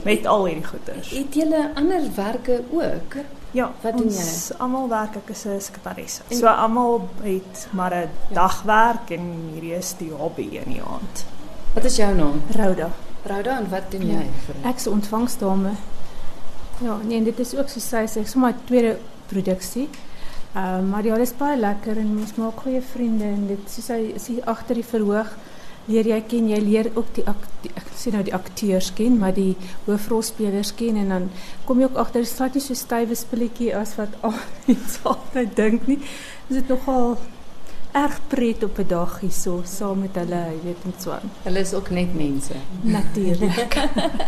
met 0.04 0.26
al 0.28 0.44
hierdie 0.44 0.68
goeders. 0.68 1.16
Het 1.16 1.40
julle 1.40 1.70
ander 1.78 2.04
werke 2.16 2.62
ook? 2.68 3.16
Ja, 3.50 3.72
wat 3.80 3.96
doen 3.96 4.10
jy? 4.12 4.24
Almal 4.58 4.88
werk 4.88 5.16
ek 5.16 5.30
is 5.32 5.44
'n 5.46 5.60
sekretaresse. 5.60 6.22
So 6.28 6.46
almal 6.46 7.08
het 7.22 7.68
maar 7.72 7.94
'n 7.94 8.10
ja. 8.28 8.34
dagwerk 8.34 9.10
en 9.10 9.50
hierdie 9.52 9.74
is 9.74 9.94
die 9.98 10.10
hobby 10.10 10.48
in 10.52 10.72
die 10.72 10.82
aand. 10.82 11.24
Wat 11.74 11.84
is 11.84 11.96
jou 11.96 12.14
naam? 12.14 12.42
Rhoda. 12.50 12.90
Rhoda, 13.22 13.58
en 13.58 13.68
wat 13.70 13.90
doen 13.90 14.06
ja. 14.06 14.18
jy? 14.18 14.26
Ek 14.68 14.78
se 14.78 14.90
ontvangsdame. 14.90 15.70
Ja, 16.80 16.96
nee, 17.02 17.22
dit 17.22 17.38
is 17.38 17.56
ook 17.56 17.68
so 17.68 17.80
sy 17.80 18.06
sê, 18.06 18.24
sommer 18.24 18.54
tweede 18.64 18.98
produksie. 19.26 19.88
Ehm 20.54 20.84
uh, 20.84 20.90
maar 20.90 21.02
die 21.02 21.12
alles 21.12 21.36
baie 21.36 21.58
lekker 21.58 21.96
en 21.96 22.14
mens 22.14 22.34
maak 22.34 22.60
goeie 22.60 22.82
vriende 22.82 23.24
en 23.24 23.46
dit 23.46 23.70
soos 23.70 23.88
hy 23.88 24.12
is 24.14 24.26
hier 24.26 24.44
agter 24.44 24.74
die 24.74 24.84
verhoog 24.84 25.34
leer 25.88 26.10
jy 26.12 26.20
ken 26.30 26.50
jy 26.52 26.58
leer 26.64 26.90
ook 26.94 27.14
die, 27.16 27.24
die 27.64 27.72
ek 27.80 27.88
sê 27.96 28.12
nou 28.14 28.22
die 28.26 28.34
akteurs 28.36 28.92
ken 28.98 29.16
maar 29.20 29.34
die 29.36 29.54
hoofrolspelers 29.86 30.74
ken 30.78 31.00
en 31.00 31.14
dan 31.14 31.30
kom 31.68 31.80
jy 31.80 31.88
ook 31.88 31.98
agter 32.04 32.24
dit 32.24 32.30
slaat 32.30 32.54
nie 32.54 32.64
so 32.64 32.76
stywe 32.78 33.16
spilletjie 33.18 33.72
as 33.76 33.96
wat 34.00 34.14
al 34.26 34.36
iets 34.66 35.00
altyd 35.08 35.56
dink 35.56 35.90
nie. 35.90 35.98
Dis 36.48 36.60
dit 36.60 36.70
nogal 36.72 37.16
erg 37.96 38.20
pret 38.28 38.62
op 38.62 38.78
'n 38.78 38.86
dag 38.86 39.20
hierso 39.20 39.62
saam 39.64 39.98
met 39.98 40.14
hulle, 40.14 40.40
jy 40.52 40.60
weet, 40.62 40.82
en 40.84 40.94
so. 40.98 41.10
aan. 41.10 41.30
Hulle 41.42 41.58
is 41.58 41.72
ook 41.74 41.90
net 41.90 42.14
mense. 42.14 42.54
Natuurlik. 42.82 43.74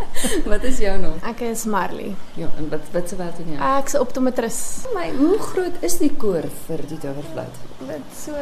wat 0.52 0.62
is 0.64 0.78
jou 0.78 0.98
naam? 0.98 1.18
Ek 1.22 1.40
is 1.40 1.64
Marley. 1.64 2.14
Ja, 2.34 2.48
en 2.56 2.68
wat 2.68 2.80
wat 2.92 3.08
se 3.08 3.16
werk 3.16 3.36
doen 3.36 3.52
jy? 3.52 3.58
Ek's 3.78 3.94
optometris. 3.94 4.60
My, 4.94 5.10
hoe 5.16 5.38
groot 5.38 5.76
is 5.80 5.98
die 5.98 6.12
koor 6.16 6.48
vir 6.66 6.86
die 6.88 6.98
towerfluit? 6.98 7.60
Wat 7.86 8.16
so 8.24 8.32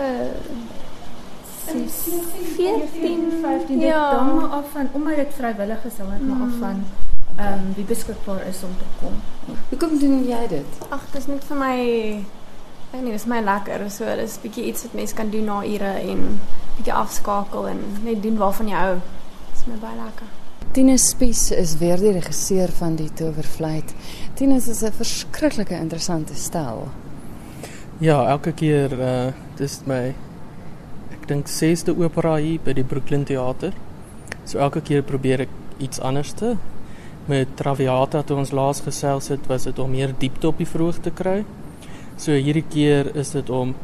14, 1.68 3.32
15 3.42 3.78
dit 3.78 3.88
Ja. 3.88 4.14
hang 4.16 4.40
maar 4.40 4.50
af 4.50 4.64
van 4.72 4.88
omdat 4.92 5.16
dit 5.16 5.34
vrywillig 5.34 5.84
is, 5.84 5.96
dit 5.96 6.28
maar 6.28 6.42
af 6.46 6.54
van 6.58 6.84
ehm 7.36 7.52
um, 7.52 7.74
wie 7.74 7.84
beskikbaar 7.84 8.46
is 8.46 8.62
om 8.62 8.74
te 8.78 8.84
kom. 9.00 9.14
Hoekom 9.68 9.98
doen 9.98 10.26
jy 10.28 10.46
dit? 10.48 10.70
Ag, 10.88 11.02
dis 11.12 11.26
net 11.26 11.44
vir 11.44 11.56
my 11.56 11.76
ek 12.88 12.94
weet 12.94 13.02
nie, 13.04 13.12
dis 13.12 13.26
my 13.28 13.40
lekker. 13.44 13.90
So 13.90 14.04
dis 14.16 14.38
bietjie 14.42 14.64
iets 14.64 14.82
wat 14.82 14.92
mense 14.96 15.14
kan 15.14 15.30
doen 15.30 15.44
na 15.44 15.64
ure 15.64 15.92
en 16.00 16.40
bietjie 16.76 16.92
afskakel 16.94 17.68
en 17.68 17.80
net 18.04 18.22
doen 18.22 18.36
waarvan 18.36 18.68
jy 18.68 18.74
hou. 18.74 18.98
Dis 19.52 19.66
my 19.66 19.76
baie 19.82 19.96
lekker. 19.96 20.26
Tinus 20.72 21.08
Spies 21.08 21.50
is 21.50 21.76
weer 21.78 21.96
die 21.96 22.12
regisseur 22.12 22.68
van 22.78 22.96
die 22.96 23.10
Towerfluit. 23.14 23.94
Tinus 24.34 24.68
is 24.68 24.82
'n 24.82 24.92
verskriklike 24.92 25.74
interessante 25.74 26.34
stel. 26.34 26.88
Ja, 27.98 28.28
elke 28.28 28.52
keer 28.52 28.92
uh 28.92 29.32
dis 29.56 29.80
my 29.86 30.14
ek 31.28 31.34
dink 31.34 31.50
6de 31.52 31.92
opera 32.00 32.38
hier 32.40 32.60
by 32.64 32.72
die 32.72 32.86
Brooklyn 32.88 33.26
Theater. 33.28 33.74
So 34.48 34.62
elke 34.64 34.80
keer 34.80 35.02
probeer 35.04 35.42
ek 35.44 35.50
iets 35.84 36.00
anders 36.00 36.30
te. 36.32 36.54
Met 37.28 37.50
Traviata 37.58 38.22
toe 38.24 38.38
ons 38.40 38.52
laas 38.56 38.80
gesels 38.80 39.28
het, 39.28 39.44
was 39.50 39.66
dit 39.68 39.76
om 39.76 39.92
meer 39.92 40.14
diepte 40.16 40.48
op 40.48 40.56
die 40.56 40.68
verhoog 40.70 41.02
te 41.04 41.12
kry. 41.12 41.42
So 42.16 42.32
hierdie 42.32 42.64
keer 42.64 43.10
is 43.12 43.34
dit 43.36 43.52
om 43.52 43.74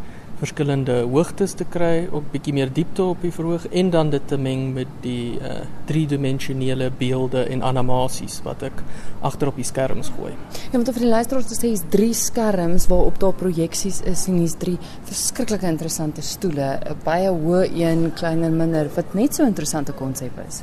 verskillende 0.41 1.03
hoogtes 1.03 1.55
te 1.59 1.65
kry, 1.71 2.09
ook 2.13 2.31
bietjie 2.33 2.55
meer 2.57 2.73
diepte 2.73 3.03
op 3.03 3.23
die 3.23 3.33
verhoog 3.35 3.67
en 3.71 3.91
dan 3.91 4.11
dit 4.11 4.29
te 4.29 4.39
meng 4.41 4.73
met 4.75 4.91
die 5.05 5.39
uh 5.41 5.63
driedimensionele 5.85 6.91
beelde 6.99 7.43
en 7.53 7.63
animasies 7.63 8.39
wat 8.45 8.63
ek 8.65 8.79
agter 9.21 9.51
op 9.51 9.59
die 9.61 9.67
skerms 9.69 10.09
gooi. 10.17 10.31
Ja, 10.71 10.79
want 10.79 10.89
vir 10.89 11.05
die 11.05 11.11
luisteraars 11.11 11.51
te 11.51 11.59
sê 11.59 11.69
hier's 11.69 11.85
drie 11.93 12.15
skerms 12.17 12.87
waarop 12.89 13.19
daar 13.21 13.37
projeksies 13.37 14.01
is 14.09 14.25
en 14.33 14.39
hier's 14.41 14.57
drie 14.61 14.79
verskriklike 15.05 15.69
interessante 15.69 16.25
stoele, 16.25 16.79
'n 16.81 16.97
baie 17.05 17.29
hoë 17.29 17.69
een, 17.77 18.13
kleiner 18.17 18.51
minder, 18.51 18.89
wat 18.97 19.15
net 19.15 19.35
so 19.35 19.43
'n 19.43 19.53
interessante 19.53 19.93
konsep 19.93 20.33
is. 20.49 20.63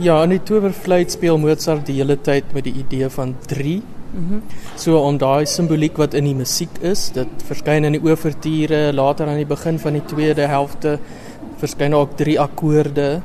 Ja, 0.00 0.22
in 0.22 0.30
die 0.30 0.42
Towerfluit 0.42 1.10
speel 1.12 1.38
Mozart 1.38 1.86
die 1.86 1.96
hele 2.00 2.16
tyd 2.16 2.44
met 2.54 2.64
die 2.64 2.74
idee 2.74 3.08
van 3.08 3.36
3. 4.12 4.20
Mhm. 4.20 4.42
So 4.76 4.98
om 5.00 5.18
daai 5.18 5.46
simboliek 5.46 5.96
wat 5.96 6.14
in 6.14 6.24
die 6.24 6.34
musiek 6.34 6.78
is, 6.80 7.10
dit 7.10 7.28
verskyn 7.48 7.84
in 7.84 7.92
die 7.92 8.02
oorverture, 8.02 8.92
later 8.92 9.28
aan 9.28 9.40
die 9.40 9.48
begin 9.48 9.78
van 9.78 9.92
die 9.92 10.04
tweede 10.04 10.46
helfte 10.46 10.98
verskyn 11.58 11.94
ook 11.94 12.16
drie 12.16 12.40
akkoorde. 12.40 13.22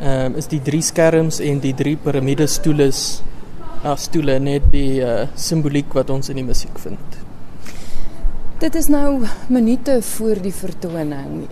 Ehm 0.00 0.32
um, 0.32 0.36
is 0.36 0.46
die 0.48 0.62
drie 0.62 0.82
skerms 0.82 1.40
en 1.40 1.60
die 1.60 1.74
drie 1.74 1.96
piramidestoeles 1.96 3.22
ja, 3.82 3.96
stoele 3.96 4.38
net 4.40 4.70
die 4.72 5.00
uh, 5.04 5.26
simboliek 5.34 5.92
wat 5.96 6.10
ons 6.10 6.28
in 6.28 6.40
die 6.40 6.44
musiek 6.44 6.78
vind. 6.78 7.18
Dit 8.60 8.74
is 8.76 8.88
nou 8.92 9.24
minute 9.48 10.02
voor 10.02 10.40
die 10.42 10.52
vertoning. 10.52 11.46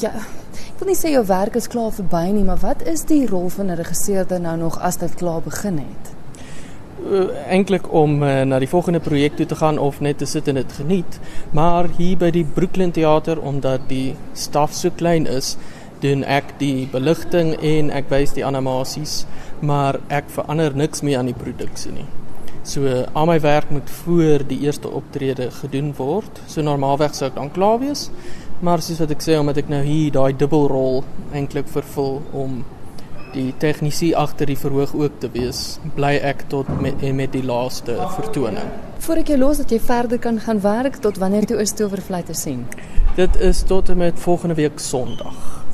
Ja, 0.00 0.14
ek 0.16 0.80
wil 0.80 0.92
nie 0.92 0.96
sê 0.96 1.12
jou 1.12 1.24
werk 1.28 1.58
is 1.60 1.68
klaar 1.68 1.92
verby 1.92 2.28
nie, 2.32 2.44
maar 2.44 2.60
wat 2.62 2.84
is 2.88 3.04
die 3.08 3.26
rol 3.28 3.48
van 3.52 3.70
'n 3.70 3.80
regisseur 3.80 4.26
dan 4.26 4.42
nou 4.42 4.56
nog 4.56 4.78
as 4.80 4.96
dit 4.96 5.14
klaar 5.14 5.42
begin 5.42 5.78
het? 5.78 6.17
Uh, 7.06 7.24
eintlik 7.48 7.88
om 7.92 8.22
uh, 8.22 8.42
na 8.42 8.58
die 8.58 8.68
volgende 8.68 9.00
projek 9.00 9.36
toe 9.36 9.46
te 9.46 9.58
gaan 9.58 9.78
of 9.78 10.00
net 10.00 10.18
te 10.18 10.26
sit 10.26 10.48
en 10.48 10.60
dit 10.60 10.72
geniet. 10.72 11.18
Maar 11.52 11.88
hier 11.96 12.16
by 12.20 12.30
die 12.34 12.44
Brooklyn 12.44 12.92
Theater 12.92 13.40
omdat 13.40 13.88
die 13.88 14.14
staf 14.32 14.74
so 14.74 14.90
klein 14.90 15.26
is, 15.26 15.56
doen 16.02 16.22
ek 16.24 16.54
die 16.60 16.86
beligting 16.92 17.54
en 17.64 17.90
ek 17.90 18.10
wys 18.12 18.36
die 18.36 18.46
animasies, 18.46 19.24
maar 19.60 19.98
ek 20.14 20.30
verander 20.30 20.76
niks 20.78 21.02
meer 21.02 21.18
aan 21.18 21.30
die 21.30 21.38
produksie 21.38 21.92
nie. 21.96 22.06
So 22.68 22.84
uh, 22.84 23.06
al 23.16 23.30
my 23.30 23.38
werk 23.40 23.70
moet 23.72 23.90
voor 24.02 24.44
die 24.48 24.60
eerste 24.66 24.90
optrede 24.92 25.50
gedoen 25.62 25.94
word. 25.96 26.42
So 26.46 26.62
normaalweg 26.62 27.14
sou 27.16 27.30
ek 27.30 27.38
dan 27.38 27.52
klaar 27.54 27.78
wees. 27.80 28.08
Maar 28.60 28.82
soos 28.82 28.98
wat 29.00 29.14
ek 29.14 29.22
sê 29.24 29.38
omdat 29.38 29.62
ek 29.62 29.70
nou 29.70 29.80
hier 29.86 30.10
daai 30.12 30.34
dubbelrol 30.36 31.04
eintlik 31.32 31.70
vervul 31.70 32.18
om 32.36 32.58
die 33.32 33.52
tegnisie 33.58 34.16
agter 34.16 34.46
die 34.46 34.58
verhoog 34.58 34.94
ook 34.94 35.20
te 35.22 35.30
wees, 35.32 35.78
bly 35.96 36.16
ek 36.22 36.46
tot 36.52 36.68
met 36.82 37.02
met 37.14 37.32
die 37.32 37.44
laaste 37.44 37.96
vertoning. 38.16 38.68
Voordat 38.98 39.24
ek 39.24 39.34
jou 39.34 39.38
los 39.38 39.60
dat 39.62 39.70
jy 39.70 39.80
verder 39.80 40.18
kan 40.18 40.40
gaan 40.40 40.60
werk 40.60 40.98
tot 41.04 41.18
wanneer 41.18 41.46
toe 41.46 41.60
is 41.62 41.72
Towerfluit 41.72 42.26
te 42.26 42.34
sien? 42.34 42.66
Dit 43.16 43.36
is 43.40 43.62
tot 43.62 43.88
en 43.88 43.98
met 43.98 44.18
volgende 44.18 44.54
week 44.54 44.78
Sondag. 44.78 45.67